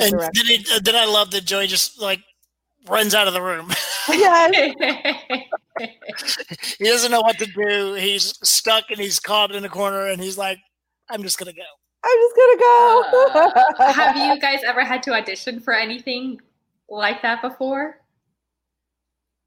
And 0.00 0.20
then, 0.20 0.30
he, 0.46 0.64
then 0.82 0.96
I 0.96 1.04
love 1.06 1.30
that 1.32 1.44
Joey 1.44 1.66
just 1.66 2.00
like 2.00 2.20
runs 2.88 3.14
out 3.14 3.28
of 3.28 3.34
the 3.34 3.42
room. 3.42 3.72
Yes. 4.08 4.74
he 6.78 6.84
doesn't 6.84 7.10
know 7.10 7.20
what 7.20 7.38
to 7.38 7.46
do. 7.46 7.94
He's 7.94 8.34
stuck 8.46 8.90
and 8.90 8.98
he's 8.98 9.18
caught 9.20 9.54
in 9.54 9.64
a 9.64 9.68
corner 9.68 10.08
and 10.08 10.20
he's 10.20 10.36
like, 10.36 10.58
I'm 11.08 11.22
just 11.22 11.38
gonna 11.38 11.52
go. 11.52 11.62
I'm 12.04 12.18
just 12.18 12.36
gonna 12.36 12.58
go. 12.58 13.04
uh, 13.78 13.92
have 13.92 14.16
you 14.16 14.40
guys 14.40 14.60
ever 14.66 14.84
had 14.84 15.02
to 15.04 15.14
audition 15.14 15.60
for 15.60 15.74
anything 15.74 16.40
like 16.88 17.22
that 17.22 17.40
before? 17.40 18.00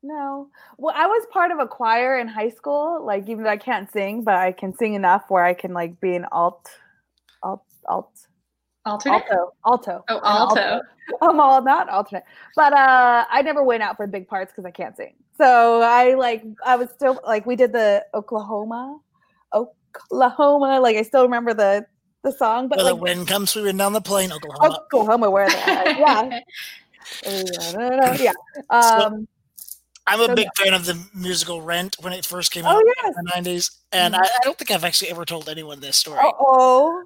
No. 0.01 0.49
Well, 0.77 0.93
I 0.97 1.07
was 1.07 1.27
part 1.31 1.51
of 1.51 1.59
a 1.59 1.67
choir 1.67 2.19
in 2.19 2.27
high 2.27 2.49
school. 2.49 3.03
Like, 3.05 3.27
even 3.29 3.43
though 3.43 3.49
I 3.49 3.57
can't 3.57 3.91
sing, 3.91 4.23
but 4.23 4.35
I 4.35 4.51
can 4.51 4.75
sing 4.75 4.93
enough 4.93 5.25
where 5.29 5.43
I 5.43 5.53
can 5.53 5.73
like 5.73 5.99
be 5.99 6.15
an 6.15 6.25
alt, 6.31 6.69
alt, 7.43 7.63
alt 7.87 8.11
Alternate? 8.87 9.23
Alto. 9.29 9.53
Alto. 9.65 10.03
Oh, 10.09 10.19
alto. 10.23 10.59
alto. 10.59 10.81
I'm 11.21 11.39
all 11.39 11.61
not 11.61 11.87
alternate. 11.89 12.23
But 12.55 12.73
uh 12.73 13.25
I 13.29 13.41
never 13.41 13.63
went 13.63 13.83
out 13.83 13.95
for 13.97 14.07
big 14.07 14.27
parts 14.27 14.51
because 14.51 14.65
I 14.65 14.71
can't 14.71 14.95
sing. 14.97 15.13
So 15.37 15.81
I 15.81 16.15
like 16.15 16.43
I 16.65 16.75
was 16.75 16.89
still 16.91 17.19
like 17.25 17.45
we 17.45 17.55
did 17.55 17.71
the 17.73 18.05
Oklahoma 18.13 18.99
Oklahoma. 19.53 20.79
Like 20.79 20.95
I 20.97 21.01
still 21.03 21.23
remember 21.23 21.53
the 21.53 21.85
the 22.23 22.31
song, 22.31 22.67
but 22.67 22.77
Where 22.77 22.87
the 22.87 22.95
wind 22.95 23.27
comes 23.27 23.51
sweeping 23.51 23.77
down 23.77 23.93
the 23.93 24.01
plain, 24.01 24.31
Oklahoma. 24.31 24.79
Oklahoma, 24.91 25.29
where 25.29 25.47
the 25.47 25.55
yeah. 27.25 28.13
yeah. 28.19 28.33
Um, 28.69 29.27
I'm 30.07 30.21
a 30.21 30.25
So, 30.25 30.35
big 30.35 30.47
fan 30.57 30.73
of 30.73 30.85
the 30.85 31.01
musical 31.13 31.61
Rent 31.61 31.95
when 32.01 32.13
it 32.13 32.25
first 32.25 32.51
came 32.51 32.65
Oh, 32.65 32.69
out 32.69 32.83
yes. 33.03 33.13
in 33.35 33.43
the 33.43 33.49
90s. 33.51 33.77
And 33.91 34.15
I, 34.15 34.21
I 34.23 34.29
don't 34.43 34.57
think 34.57 34.71
I've 34.71 34.83
actually 34.83 35.11
ever 35.11 35.25
told 35.25 35.47
anyone 35.49 35.79
this 35.79 35.97
story. 35.97 36.19
oh, 36.21 37.03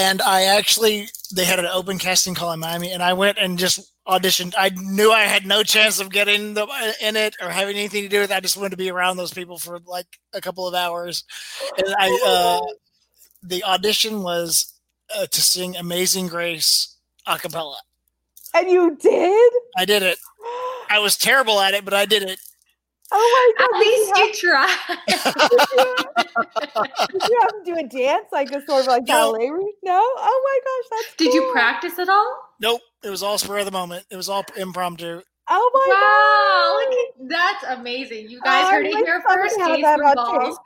And 0.00 0.22
I 0.22 0.44
actually, 0.44 1.08
they 1.34 1.44
had 1.44 1.58
an 1.58 1.66
open 1.66 1.98
casting 1.98 2.34
call 2.34 2.52
in 2.52 2.58
Miami, 2.58 2.90
and 2.90 3.02
I 3.02 3.12
went 3.12 3.36
and 3.36 3.58
just 3.58 3.92
auditioned. 4.08 4.54
I 4.56 4.70
knew 4.70 5.12
I 5.12 5.24
had 5.24 5.44
no 5.44 5.62
chance 5.62 6.00
of 6.00 6.08
getting 6.08 6.54
the, 6.54 6.66
in 7.02 7.16
it 7.16 7.36
or 7.38 7.50
having 7.50 7.76
anything 7.76 8.04
to 8.04 8.08
do 8.08 8.20
with 8.20 8.30
it. 8.30 8.34
I 8.34 8.40
just 8.40 8.56
wanted 8.56 8.70
to 8.70 8.76
be 8.78 8.90
around 8.90 9.18
those 9.18 9.34
people 9.34 9.58
for 9.58 9.78
like 9.84 10.06
a 10.32 10.40
couple 10.40 10.66
of 10.66 10.74
hours. 10.74 11.24
And 11.76 11.94
I, 11.98 12.18
uh, 12.26 12.66
the 13.42 13.62
audition 13.62 14.22
was 14.22 14.72
uh, 15.14 15.26
to 15.26 15.42
sing 15.42 15.76
Amazing 15.76 16.28
Grace 16.28 16.96
a 17.26 17.38
cappella. 17.38 17.76
and 18.54 18.70
you 18.70 18.96
did? 18.96 19.52
I 19.76 19.84
did 19.84 20.02
it. 20.02 20.16
I 20.88 20.98
was 20.98 21.18
terrible 21.18 21.60
at 21.60 21.74
it, 21.74 21.84
but 21.84 21.92
I 21.92 22.06
did 22.06 22.22
it. 22.22 22.40
Oh 23.12 23.52
my 23.58 23.64
At 23.64 23.70
god! 23.70 23.80
least 23.80 24.14
did 24.14 24.42
you 24.42 24.50
try. 24.50 24.76
you, 25.08 25.16
have, 25.16 27.08
did 27.12 27.22
you 27.28 27.38
have 27.40 27.50
to 27.50 27.62
do 27.64 27.76
a 27.76 27.82
dance 27.86 28.26
like 28.32 28.50
a 28.52 28.64
sort 28.66 28.82
of 28.82 28.86
like 28.86 29.06
No. 29.06 29.32
ballet? 29.32 29.48
No. 29.82 30.00
Oh 30.00 30.42
my 30.44 30.60
gosh, 30.64 30.88
that's. 31.06 31.16
Did 31.16 31.34
you 31.34 31.50
practice 31.52 31.98
at 31.98 32.08
all? 32.08 32.38
Nope. 32.60 32.80
It 33.02 33.10
was 33.10 33.22
all 33.22 33.38
spur 33.38 33.58
of 33.58 33.64
the 33.64 33.70
moment. 33.72 34.04
It 34.10 34.16
was 34.16 34.28
all 34.28 34.44
impromptu. 34.56 35.22
Oh 35.52 35.70
my 35.74 35.86
Wow, 35.88 36.78
god! 36.78 36.90
look 36.90 36.92
at- 36.94 37.28
that's 37.62 37.80
amazing. 37.80 38.28
You 38.30 38.38
oh, 38.42 38.44
guys 38.44 38.64
Oh, 38.66 38.70
heard 38.70 38.86
it 38.86 38.92
my 38.94 39.00
here 39.00 39.20
son 39.26 39.34
first. 39.36 39.58
had 39.58 39.66
Jason 39.68 39.82
that 39.82 40.00
on 40.00 40.14
Balls. 40.14 40.58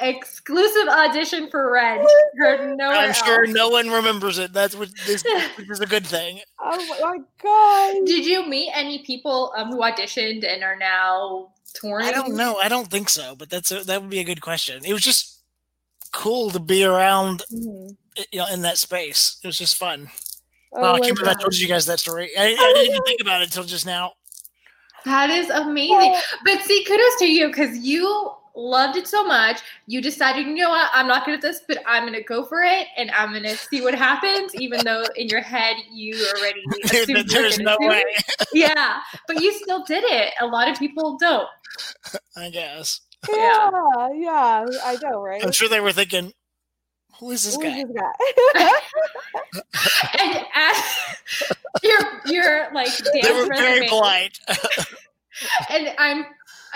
Exclusive 0.00 0.88
audition 0.88 1.48
for 1.50 1.70
Rent. 1.72 2.06
Heard 2.38 2.76
nowhere 2.76 2.96
I'm 2.96 3.12
sure 3.14 3.44
else. 3.44 3.54
no 3.54 3.68
one 3.70 3.88
remembers 3.88 4.38
it. 4.38 4.52
That's 4.52 4.74
what 4.76 4.88
this 5.06 5.24
which 5.56 5.70
is 5.70 5.80
a 5.80 5.86
good 5.86 6.06
thing. 6.06 6.40
Oh 6.60 6.98
my 7.02 7.16
god! 7.42 8.06
Did 8.06 8.26
you 8.26 8.46
meet 8.46 8.70
any 8.74 9.02
people 9.04 9.52
um, 9.56 9.68
who 9.70 9.78
auditioned 9.80 10.44
and 10.46 10.62
are 10.62 10.76
now 10.76 11.52
touring? 11.74 12.06
I 12.06 12.12
don't 12.12 12.36
know. 12.36 12.56
I 12.56 12.68
don't 12.68 12.88
think 12.88 13.08
so, 13.08 13.34
but 13.36 13.48
that's 13.48 13.70
a, 13.70 13.84
that 13.84 14.00
would 14.02 14.10
be 14.10 14.20
a 14.20 14.24
good 14.24 14.40
question. 14.42 14.84
It 14.84 14.92
was 14.92 15.02
just 15.02 15.40
cool 16.12 16.50
to 16.50 16.58
be 16.60 16.84
around, 16.84 17.42
Mhm. 17.52 17.96
you 18.32 18.38
know, 18.38 18.46
in 18.52 18.62
that 18.62 18.78
space. 18.78 19.38
It 19.42 19.46
was 19.46 19.58
just 19.58 19.76
fun. 19.76 20.08
Oh 20.72 20.82
Oh, 20.82 20.84
I 20.84 20.92
my 20.92 21.00
can't 21.00 21.16
believe 21.18 21.36
I 21.36 21.40
told 21.40 21.54
you 21.56 21.68
guys 21.68 21.86
that 21.86 22.00
story. 22.00 22.30
I, 22.38 22.48
I 22.48 22.56
Oh, 22.58 22.72
didn't 22.74 22.90
even 22.90 23.02
think 23.04 23.20
about 23.22 23.40
it 23.40 23.44
until 23.46 23.64
just 23.64 23.86
now. 23.86 24.12
That 25.06 25.30
is 25.30 25.48
amazing. 25.50 26.16
But 26.44 26.60
see, 26.62 26.84
kudos 26.84 27.16
to 27.20 27.26
you 27.32 27.46
because 27.48 27.76
you 27.78 28.32
loved 28.56 28.96
it 28.96 29.06
so 29.06 29.22
much. 29.24 29.60
You 29.86 30.00
decided, 30.00 30.46
you 30.46 30.54
know 30.54 30.70
what, 30.70 30.90
I'm 30.92 31.06
not 31.06 31.24
good 31.26 31.34
at 31.34 31.42
this, 31.42 31.60
but 31.68 31.78
I'm 31.86 32.04
gonna 32.04 32.22
go 32.22 32.44
for 32.44 32.62
it 32.62 32.86
and 32.96 33.10
I'm 33.12 33.32
gonna 33.32 33.54
see 33.56 33.82
what 33.82 33.94
happens, 33.94 34.54
even 34.56 34.84
though 34.84 35.04
in 35.16 35.28
your 35.28 35.42
head 35.42 35.76
you 35.92 36.14
already 36.36 36.62
assumed 36.84 37.08
you 37.08 37.22
There's 37.24 37.58
gonna 37.58 37.70
no 37.70 37.78
do 37.80 37.88
way. 37.88 38.02
it. 38.06 38.48
Yeah, 38.54 39.00
but 39.26 39.40
you 39.42 39.52
still 39.52 39.84
did 39.84 40.02
it. 40.04 40.32
A 40.40 40.46
lot 40.46 40.68
of 40.68 40.78
people 40.78 41.18
don't. 41.18 41.46
I 42.36 42.50
guess. 42.50 43.00
Yeah, 43.30 43.70
yeah, 44.14 44.66
I 44.84 44.96
know, 45.02 45.20
right? 45.22 45.44
I'm 45.44 45.52
sure 45.52 45.68
they 45.68 45.80
were 45.80 45.92
thinking, 45.92 46.32
"Who 47.18 47.32
is 47.32 47.44
this 47.44 47.56
Who 47.56 47.62
guy?" 47.62 47.76
is 47.78 47.84
this 47.88 48.02
guy? 48.54 48.70
And 50.20 50.44
as 50.54 50.76
your 51.82 51.98
your 52.26 52.72
like 52.72 52.96
They 53.12 53.20
dance 53.22 53.34
were 53.48 53.54
very 53.54 53.88
polite. 53.88 54.38
and 55.70 55.92
I'm, 55.98 56.24
I, 56.24 56.26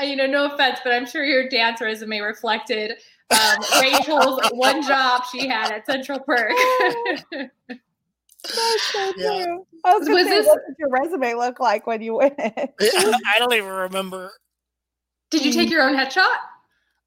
you 0.03 0.17
know, 0.17 0.27
no 0.27 0.53
offense, 0.53 0.81
but 0.83 0.93
I'm 0.93 1.07
sure 1.07 1.25
your 1.25 1.49
dance 1.49 1.81
resume 1.81 2.21
reflected 2.21 2.93
um, 3.31 3.59
Rachel's 3.81 4.41
one 4.53 4.83
job 4.87 5.23
she 5.31 5.47
had 5.47 5.71
at 5.73 5.87
Central 5.87 6.19
Perk. 6.21 6.51
That's 8.43 8.83
so 8.93 9.13
Yeah. 9.17 9.45
true. 9.45 9.67
I 9.85 9.95
was, 9.97 10.09
gonna 10.09 10.15
Was 10.21 10.25
say, 10.25 10.31
this- 10.31 10.47
what 10.47 10.61
did 10.67 10.77
your 10.79 10.89
resume 10.91 11.35
look 11.35 11.61
like 11.61 11.87
when 11.87 12.03
you 12.03 12.15
went? 12.15 12.35
I 12.39 13.37
don't 13.39 13.53
even 13.53 13.69
remember. 13.69 14.33
Did 15.31 15.45
you 15.45 15.53
take 15.53 15.71
your 15.71 15.89
own 15.89 15.95
headshot? 15.97 16.27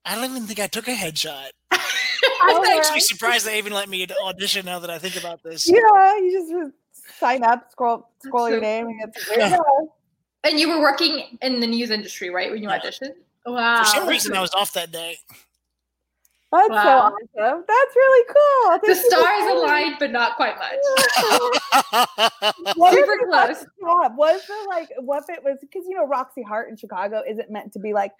I 0.05 0.15
don't 0.15 0.25
even 0.29 0.43
think 0.43 0.59
I 0.59 0.67
took 0.67 0.87
a 0.87 0.95
headshot. 0.95 1.49
I'm 1.71 2.63
actually 2.77 3.01
surprised 3.01 3.45
they 3.45 3.57
even 3.57 3.73
let 3.73 3.89
me 3.89 4.07
audition 4.23 4.65
now 4.65 4.79
that 4.79 4.89
I 4.89 4.97
think 4.97 5.17
about 5.17 5.43
this. 5.43 5.69
Yeah, 5.69 6.17
you 6.17 6.31
just 6.63 7.19
sign 7.19 7.43
up, 7.43 7.71
scroll, 7.71 8.09
scroll 8.19 8.49
your 8.49 8.61
name, 8.61 8.87
and 8.87 9.13
get 9.13 9.37
Yeah. 9.37 9.57
Yeah. 10.43 10.49
And 10.49 10.59
you 10.59 10.69
were 10.69 10.81
working 10.81 11.37
in 11.41 11.59
the 11.59 11.67
news 11.67 11.89
industry, 11.91 12.29
right? 12.29 12.51
When 12.51 12.61
you 12.61 12.69
Yeah. 12.69 12.79
auditioned? 12.79 13.13
Wow. 13.45 13.79
For 13.83 13.85
some 13.85 14.07
reason, 14.07 14.33
I 14.35 14.41
was 14.41 14.53
off 14.53 14.73
that 14.73 14.91
day. 14.91 15.17
That's 16.51 16.69
Wow. 16.69 16.83
so 16.83 16.89
awesome. 17.41 17.65
That's 17.67 17.95
really 17.95 18.25
cool. 18.27 18.71
the 18.71 18.79
Thank 18.79 18.87
you 18.87 18.95
for 18.95 19.17
stars 19.23 19.51
aligned, 19.51 19.95
but 19.99 20.11
not 20.11 20.35
quite 20.35 20.55
much. 20.57 22.53
What 22.75 22.93
Super 22.93 23.17
was 23.27 23.57
close. 23.57 23.65
job? 23.81 24.17
Was 24.17 24.41
it 24.47 24.67
like 24.67 24.89
what 24.99 25.23
it 25.29 25.43
was 25.43 25.57
because 25.61 25.85
you 25.87 25.95
know 25.95 26.05
Roxie 26.07 26.43
Hart 26.43 26.69
in 26.69 26.77
Chicago 26.77 27.23
isn't 27.27 27.49
meant 27.49 27.73
to 27.73 27.79
be 27.79 27.93
like 27.93 28.11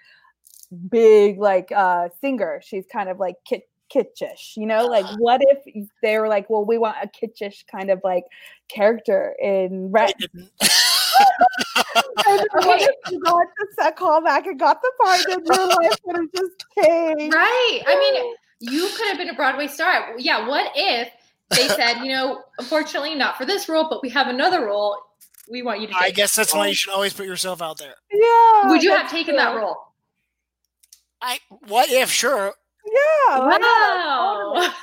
big 0.90 1.40
like 1.40 1.72
uh 1.72 2.10
singer. 2.22 2.60
She's 2.64 2.86
kind 2.92 3.08
of 3.10 3.20
like 3.20 3.36
kit 3.46 3.70
kitschish, 3.94 4.58
you 4.58 4.66
know? 4.66 4.88
Like 4.88 5.06
Uh. 5.06 5.16
what 5.18 5.42
if 5.44 5.86
they 6.02 6.18
were 6.18 6.28
like, 6.28 6.50
well, 6.50 6.66
we 6.66 6.80
want 6.80 6.98
a 7.04 7.08
kitschish 7.08 7.66
kind 7.68 7.92
of 7.92 8.02
like 8.04 8.26
character 8.68 9.36
in 9.40 9.92
I 9.96 10.00
Red. 10.00 10.14
didn't. 11.20 12.06
And 12.26 12.40
then 12.40 12.48
what 12.68 12.82
Okay. 12.82 12.86
if 13.06 13.12
you 13.12 13.20
got 13.20 13.46
the 13.58 13.68
set 13.76 13.96
call 13.98 14.22
back 14.24 14.46
and 14.48 14.58
got 14.60 14.82
the 14.82 14.92
part 15.04 15.26
and 15.30 15.46
your 15.46 15.68
life 15.68 15.98
would 16.06 16.16
have 16.16 16.32
just 16.36 16.66
changed. 16.80 17.34
Right. 17.36 17.82
I 17.86 18.00
mean, 18.00 18.34
you 18.60 18.90
could 18.96 19.08
have 19.08 19.18
been 19.18 19.30
a 19.30 19.34
Broadway 19.34 19.68
star. 19.68 20.14
Yeah. 20.18 20.48
What 20.48 20.72
if 20.76 21.10
they 21.50 21.68
said, 21.76 22.00
you 22.04 22.12
know, 22.12 22.44
unfortunately, 22.60 23.16
not 23.16 23.38
for 23.38 23.46
this 23.46 23.68
role, 23.68 23.88
but 23.90 24.02
we 24.02 24.10
have 24.10 24.28
another 24.28 24.66
role. 24.66 24.98
We 25.50 25.62
want 25.62 25.82
you 25.82 25.88
to 25.88 25.96
I 26.00 26.12
guess 26.12 26.36
that's 26.36 26.54
why 26.54 26.68
you 26.68 26.74
should 26.76 26.94
always 26.94 27.14
put 27.14 27.26
yourself 27.26 27.62
out 27.62 27.78
there. 27.78 27.96
Yeah. 28.12 28.70
Would 28.70 28.82
you 28.84 28.92
have 28.92 29.02
that's 29.02 29.12
taken 29.12 29.36
that 29.36 29.56
role? 29.56 29.76
I 31.22 31.40
what 31.68 31.90
if 31.90 32.10
sure 32.10 32.54
Yeah. 32.86 33.40
why 33.40 33.58
not? 33.58 34.56
Wow. 34.56 34.74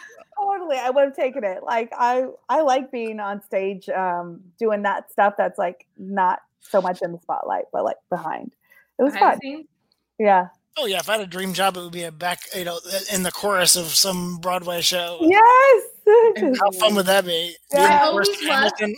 Totally 0.41 0.77
i 0.79 0.91
would 0.91 1.05
have 1.05 1.17
taken 1.17 1.45
it 1.45 1.63
like 1.63 1.91
i 1.99 2.25
i 2.49 2.61
like 2.61 2.91
being 2.91 3.21
on 3.21 3.43
stage 3.43 3.89
um 3.91 4.41
doing 4.59 4.83
that 4.83 5.11
stuff 5.13 5.35
that's 5.37 5.59
like 5.59 5.87
not 5.99 6.41
so 6.61 6.81
much 6.81 7.03
in 7.03 7.13
the 7.13 7.19
spotlight 7.19 7.65
but 7.73 7.85
like 7.85 7.97
behind 8.11 8.53
it 8.99 9.03
was 9.03 9.13
Behind 9.13 9.33
fun 9.33 9.41
scenes? 9.41 9.67
yeah 10.19 10.49
Oh 10.79 10.87
yeah, 10.87 11.01
if 11.01 11.09
I 11.09 11.15
had 11.15 11.21
a 11.23 11.27
dream 11.27 11.53
job, 11.53 11.77
it 11.77 11.81
would 11.81 11.93
be 11.93 12.05
a 12.05 12.13
back, 12.13 12.43
you 12.57 12.65
know, 12.65 12.79
in 13.13 13.25
the 13.25 13.33
chorus 13.33 13.75
of 13.75 13.87
some 13.87 14.39
Broadway 14.39 14.81
show. 14.81 15.19
yes 15.21 15.83
How 16.61 16.71
fun 16.79 16.95
would 16.95 17.07
that 17.07 17.25
be? 17.25 17.57
Yeah. 17.73 17.79
Being 17.81 17.91
I 17.91 18.03
always 18.03 18.29
loved- 18.29 18.81
Hamilton? 18.81 18.97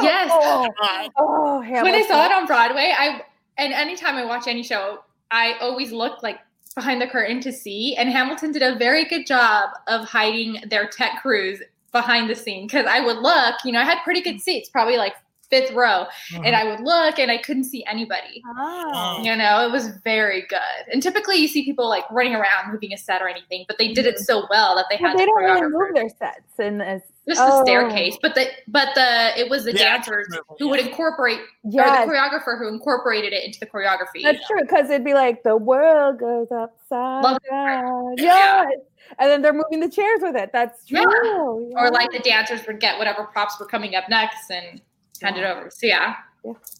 Yes. 0.00 0.30
oh, 0.32 0.68
God. 0.80 1.10
oh 1.18 1.58
when 1.60 1.94
I 1.94 2.02
saw 2.06 2.24
it 2.26 2.32
on 2.32 2.46
Broadway, 2.46 2.94
I 2.96 3.22
and 3.58 3.72
anytime 3.72 4.14
I 4.14 4.24
watch 4.24 4.46
any 4.46 4.62
show, 4.62 5.00
I 5.32 5.54
always 5.60 5.90
look 5.92 6.22
like 6.22 6.38
behind 6.74 7.00
the 7.00 7.06
curtain 7.06 7.40
to 7.40 7.52
see. 7.52 7.96
And 7.96 8.08
Hamilton 8.08 8.52
did 8.52 8.62
a 8.62 8.76
very 8.76 9.04
good 9.04 9.26
job 9.26 9.70
of 9.86 10.06
hiding 10.06 10.62
their 10.68 10.88
tech 10.88 11.22
crews 11.22 11.62
behind 11.92 12.28
the 12.28 12.34
scene 12.34 12.66
because 12.66 12.86
I 12.86 13.00
would 13.00 13.18
look, 13.18 13.54
you 13.64 13.72
know, 13.72 13.80
I 13.80 13.84
had 13.84 14.02
pretty 14.02 14.20
good 14.20 14.40
seats, 14.40 14.68
probably 14.68 14.96
like 14.96 15.14
fifth 15.54 15.72
row, 15.74 16.06
and 16.44 16.56
I 16.56 16.64
would 16.64 16.80
look 16.80 17.18
and 17.18 17.30
I 17.30 17.38
couldn't 17.38 17.64
see 17.64 17.84
anybody. 17.86 18.42
Ah. 18.58 19.20
You 19.22 19.36
know, 19.36 19.66
it 19.66 19.70
was 19.70 19.88
very 20.04 20.44
good. 20.48 20.58
And 20.92 21.02
typically 21.02 21.36
you 21.36 21.48
see 21.48 21.64
people 21.64 21.88
like 21.88 22.04
running 22.10 22.34
around 22.34 22.72
moving 22.72 22.92
a 22.92 22.96
set 22.98 23.22
or 23.22 23.28
anything, 23.28 23.64
but 23.68 23.78
they 23.78 23.92
did 23.92 24.06
it 24.06 24.18
so 24.18 24.46
well 24.50 24.74
that 24.76 24.86
they 24.90 24.98
Well, 25.00 25.10
had 25.10 25.18
they 25.18 25.24
the 25.24 25.26
don't 25.26 25.44
really 25.44 25.60
choreographer. 25.60 25.70
move 25.88 25.94
their 25.94 26.08
sets 26.08 26.58
and 26.58 26.82
it's 26.82 27.06
Just 27.26 27.40
the 27.40 27.52
Oh. 27.52 27.64
staircase, 27.64 28.18
but 28.20 28.34
the 28.34 28.46
but 28.68 28.88
the 28.94 29.32
it 29.40 29.48
was 29.48 29.64
the 29.64 29.72
The 29.72 29.78
dancers 29.78 30.26
actors 30.26 30.40
who 30.58 30.66
moving, 30.66 30.70
would 30.70 30.80
incorporate 30.80 31.40
yes 31.64 31.88
or 31.88 32.06
the 32.06 32.12
choreographer 32.12 32.58
who 32.58 32.68
incorporated 32.68 33.32
it 33.32 33.44
into 33.44 33.58
the 33.60 33.66
choreography. 33.66 34.22
that's 34.22 34.46
true 34.46 34.60
because 34.60 34.90
it'd 34.90 35.04
be 35.04 35.14
like 35.14 35.42
the 35.42 35.56
world 35.56 36.18
goes 36.18 36.48
upside 36.52 37.24
Love 37.24 37.38
down 37.50 38.14
Yeah. 38.18 38.64
yes 38.68 38.78
and 39.18 39.30
then 39.30 39.40
they're 39.42 39.54
moving 39.54 39.80
the 39.80 39.88
chairs 39.88 40.20
with 40.20 40.36
it 40.36 40.50
that's 40.52 40.84
true 40.84 41.00
Yeah. 41.00 41.80
Or 41.80 41.90
like 41.90 42.10
the 42.12 42.18
dancers 42.18 42.66
would 42.66 42.78
get 42.80 42.98
whatever 42.98 43.24
props 43.24 43.58
were 43.58 43.66
coming 43.66 43.94
up 43.94 44.08
next 44.10 44.50
and 44.50 44.82
hand 45.24 45.36
it 45.36 45.44
over. 45.44 45.70
So 45.70 45.86
yeah, 45.86 46.14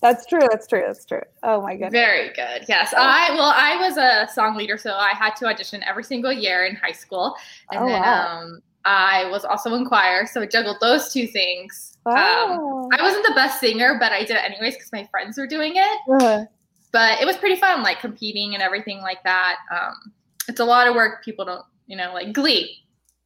that's 0.02 0.26
true 0.26 0.40
that's 0.50 0.66
true 0.66 0.82
that's 0.86 1.06
true 1.06 1.22
oh 1.42 1.62
my 1.62 1.72
goodness 1.72 1.92
very 1.92 2.28
good. 2.34 2.64
Yes, 2.68 2.92
I 2.96 3.30
well, 3.30 3.52
I 3.56 3.76
was 3.76 3.96
a 3.96 4.30
song 4.32 4.56
leader, 4.56 4.76
so 4.76 4.92
I 4.92 5.10
had 5.10 5.34
to 5.36 5.46
audition 5.46 5.82
every 5.84 6.04
single 6.04 6.32
year 6.32 6.66
in 6.66 6.76
high 6.76 6.92
school, 6.92 7.34
and 7.72 7.82
Oh, 7.82 7.86
then 7.86 8.02
wow. 8.02 8.40
um, 8.42 8.60
I 8.84 9.26
was 9.30 9.44
also 9.46 9.72
in 9.74 9.86
choir, 9.86 10.26
so 10.26 10.42
I 10.42 10.46
juggled 10.46 10.76
those 10.80 11.12
two 11.12 11.26
things. 11.26 11.96
Um, 12.04 12.14
Wow. 12.14 12.88
I 12.92 13.00
wasn't 13.02 13.24
the 13.26 13.32
best 13.34 13.58
singer, 13.58 13.96
but 13.98 14.12
I 14.12 14.20
did 14.20 14.32
it 14.36 14.44
anyways 14.44 14.74
because 14.74 14.92
my 14.92 15.06
friends 15.10 15.38
were 15.38 15.46
doing 15.46 15.72
it. 15.76 15.98
Uh, 16.22 16.44
But 16.92 17.20
it 17.22 17.24
was 17.24 17.38
pretty 17.38 17.56
fun, 17.56 17.82
like 17.82 17.98
competing 18.00 18.52
and 18.52 18.62
everything 18.62 19.00
like 19.00 19.22
that. 19.24 19.56
Um, 19.74 20.12
it's 20.48 20.60
a 20.60 20.64
lot 20.66 20.86
of 20.86 20.94
work. 20.94 21.24
People 21.24 21.46
don't, 21.46 21.64
you 21.86 21.96
know, 21.96 22.12
like 22.12 22.34
Glee, 22.34 22.83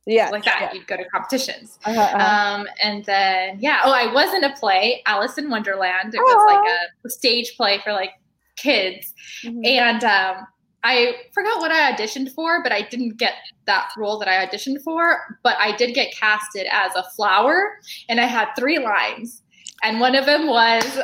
yeah 0.08 0.30
like 0.30 0.44
that. 0.44 0.72
You'd 0.74 0.86
go 0.86 0.96
to 0.96 1.04
competitions. 1.08 1.78
Uh-huh, 1.84 2.00
uh-huh. 2.00 2.54
Um, 2.60 2.66
and 2.82 3.04
then 3.04 3.58
yeah, 3.60 3.80
oh, 3.84 3.92
I 3.92 4.12
was 4.12 4.32
in 4.34 4.44
a 4.44 4.54
play, 4.56 5.02
Alice 5.06 5.38
in 5.38 5.50
Wonderland. 5.50 6.14
It 6.14 6.18
was 6.18 6.44
like 6.46 6.66
a, 6.66 7.06
a 7.06 7.10
stage 7.10 7.54
play 7.56 7.78
for 7.84 7.92
like 7.92 8.10
kids, 8.56 9.12
Mhm. 9.44 9.66
and 9.66 10.04
um, 10.04 10.46
I 10.84 11.16
forgot 11.32 11.60
what 11.60 11.70
I 11.70 11.92
auditioned 11.92 12.32
for, 12.32 12.62
but 12.62 12.72
I 12.72 12.82
didn't 12.82 13.18
get 13.18 13.34
that 13.66 13.90
role 13.96 14.18
that 14.20 14.28
I 14.28 14.46
auditioned 14.46 14.82
for. 14.82 15.38
But 15.42 15.56
I 15.58 15.76
did 15.76 15.94
get 15.94 16.14
casted 16.14 16.66
as 16.70 16.94
a 16.96 17.04
flower, 17.16 17.78
and 18.08 18.20
I 18.20 18.24
had 18.24 18.48
three 18.58 18.78
lines. 18.78 19.42
And 19.82 20.00
one 20.00 20.14
of 20.16 20.26
them 20.26 20.46
was, 20.48 20.98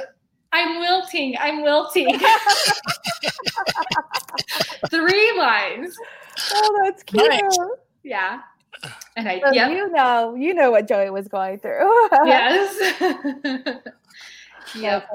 I'm 0.52 0.80
wilting, 0.80 1.36
I'm 1.38 1.62
wilting. 1.62 2.18
three 4.90 5.38
lines. 5.38 5.96
Oh, 6.54 6.80
that's 6.84 7.02
cute. 7.02 7.28
Nice. 7.28 7.58
Yeah. 8.02 8.40
And 9.16 9.28
I, 9.28 9.40
So 9.40 9.52
yep. 9.52 9.70
You 9.70 9.90
know, 9.90 10.34
you 10.34 10.54
know 10.54 10.70
what 10.70 10.88
Joey 10.88 11.10
was 11.10 11.28
going 11.28 11.58
through. 11.58 11.88
yes. 12.24 12.76
That's 13.42 14.76
yep. 14.76 15.06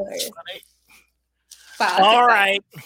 Wow. 1.80 1.86
that's 1.88 2.00
All 2.02 2.28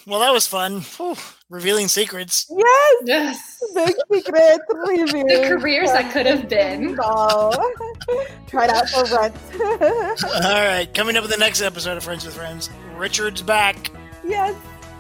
Well, 0.05 0.19
that 0.19 0.31
was 0.31 0.45
fun. 0.47 0.81
Whew. 0.81 1.15
Revealing 1.49 1.88
secrets. 1.88 2.45
Yes, 2.49 3.01
Yes. 3.05 3.59
big 3.73 3.95
secret 4.12 4.59
review. 4.88 5.23
The 5.23 5.45
careers 5.47 5.91
that 5.91 6.12
could 6.12 6.25
have 6.25 6.47
been. 6.47 6.97
Oh, 7.01 7.73
tried 8.47 8.69
out 8.69 8.88
for 8.89 9.03
rent. 9.15 9.36
All 10.45 10.65
right. 10.65 10.88
Coming 10.93 11.15
up 11.17 11.23
in 11.23 11.29
the 11.31 11.38
next 11.38 11.62
episode 11.62 11.97
of 11.97 12.03
Friends 12.03 12.25
with 12.25 12.36
Friends, 12.36 12.69
Richard's 12.95 13.41
back. 13.41 13.91
yes, 14.25 14.55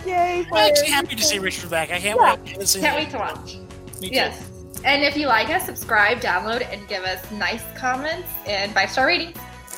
yay! 0.05 0.45
I'm 0.51 0.71
actually 0.71 0.89
happy 0.89 1.15
to 1.15 1.23
see 1.23 1.37
Richard 1.39 1.69
back. 1.69 1.91
I 1.91 1.99
can't 1.99 2.19
Yeah. 2.19 2.35
wait. 2.35 2.47
I 2.47 2.49
haven't 2.51 2.67
seen 2.67 2.81
Can't 2.81 2.97
wait 2.97 3.09
to 3.11 3.17
watch. 3.17 3.55
Me 4.01 4.09
too. 4.09 4.15
Yes. 4.15 4.49
And 4.85 5.03
if 5.03 5.15
you 5.15 5.27
like 5.27 5.49
us, 5.49 5.65
subscribe, 5.65 6.19
download, 6.19 6.67
and 6.71 6.87
give 6.87 7.03
us 7.03 7.29
nice 7.31 7.63
comments 7.75 8.29
and 8.45 8.71
five 8.73 8.89
star 8.89 9.07
ratings. 9.07 9.37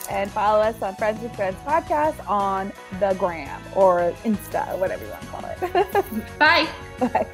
And 0.10 0.30
follow 0.30 0.62
us 0.62 0.80
on 0.82 0.96
Friends 0.96 1.22
with 1.22 1.36
Friends 1.36 1.58
podcast 1.66 2.28
on 2.30 2.72
the 3.00 3.16
gram 3.16 3.62
or 3.76 4.14
Insta, 4.24 4.78
whatever 4.78 5.04
you 5.04 5.12
want 5.12 5.22
to 5.22 5.28
call 5.28 6.04
it. 6.04 6.40
Bye. 6.40 6.68
Bye. 7.00 7.28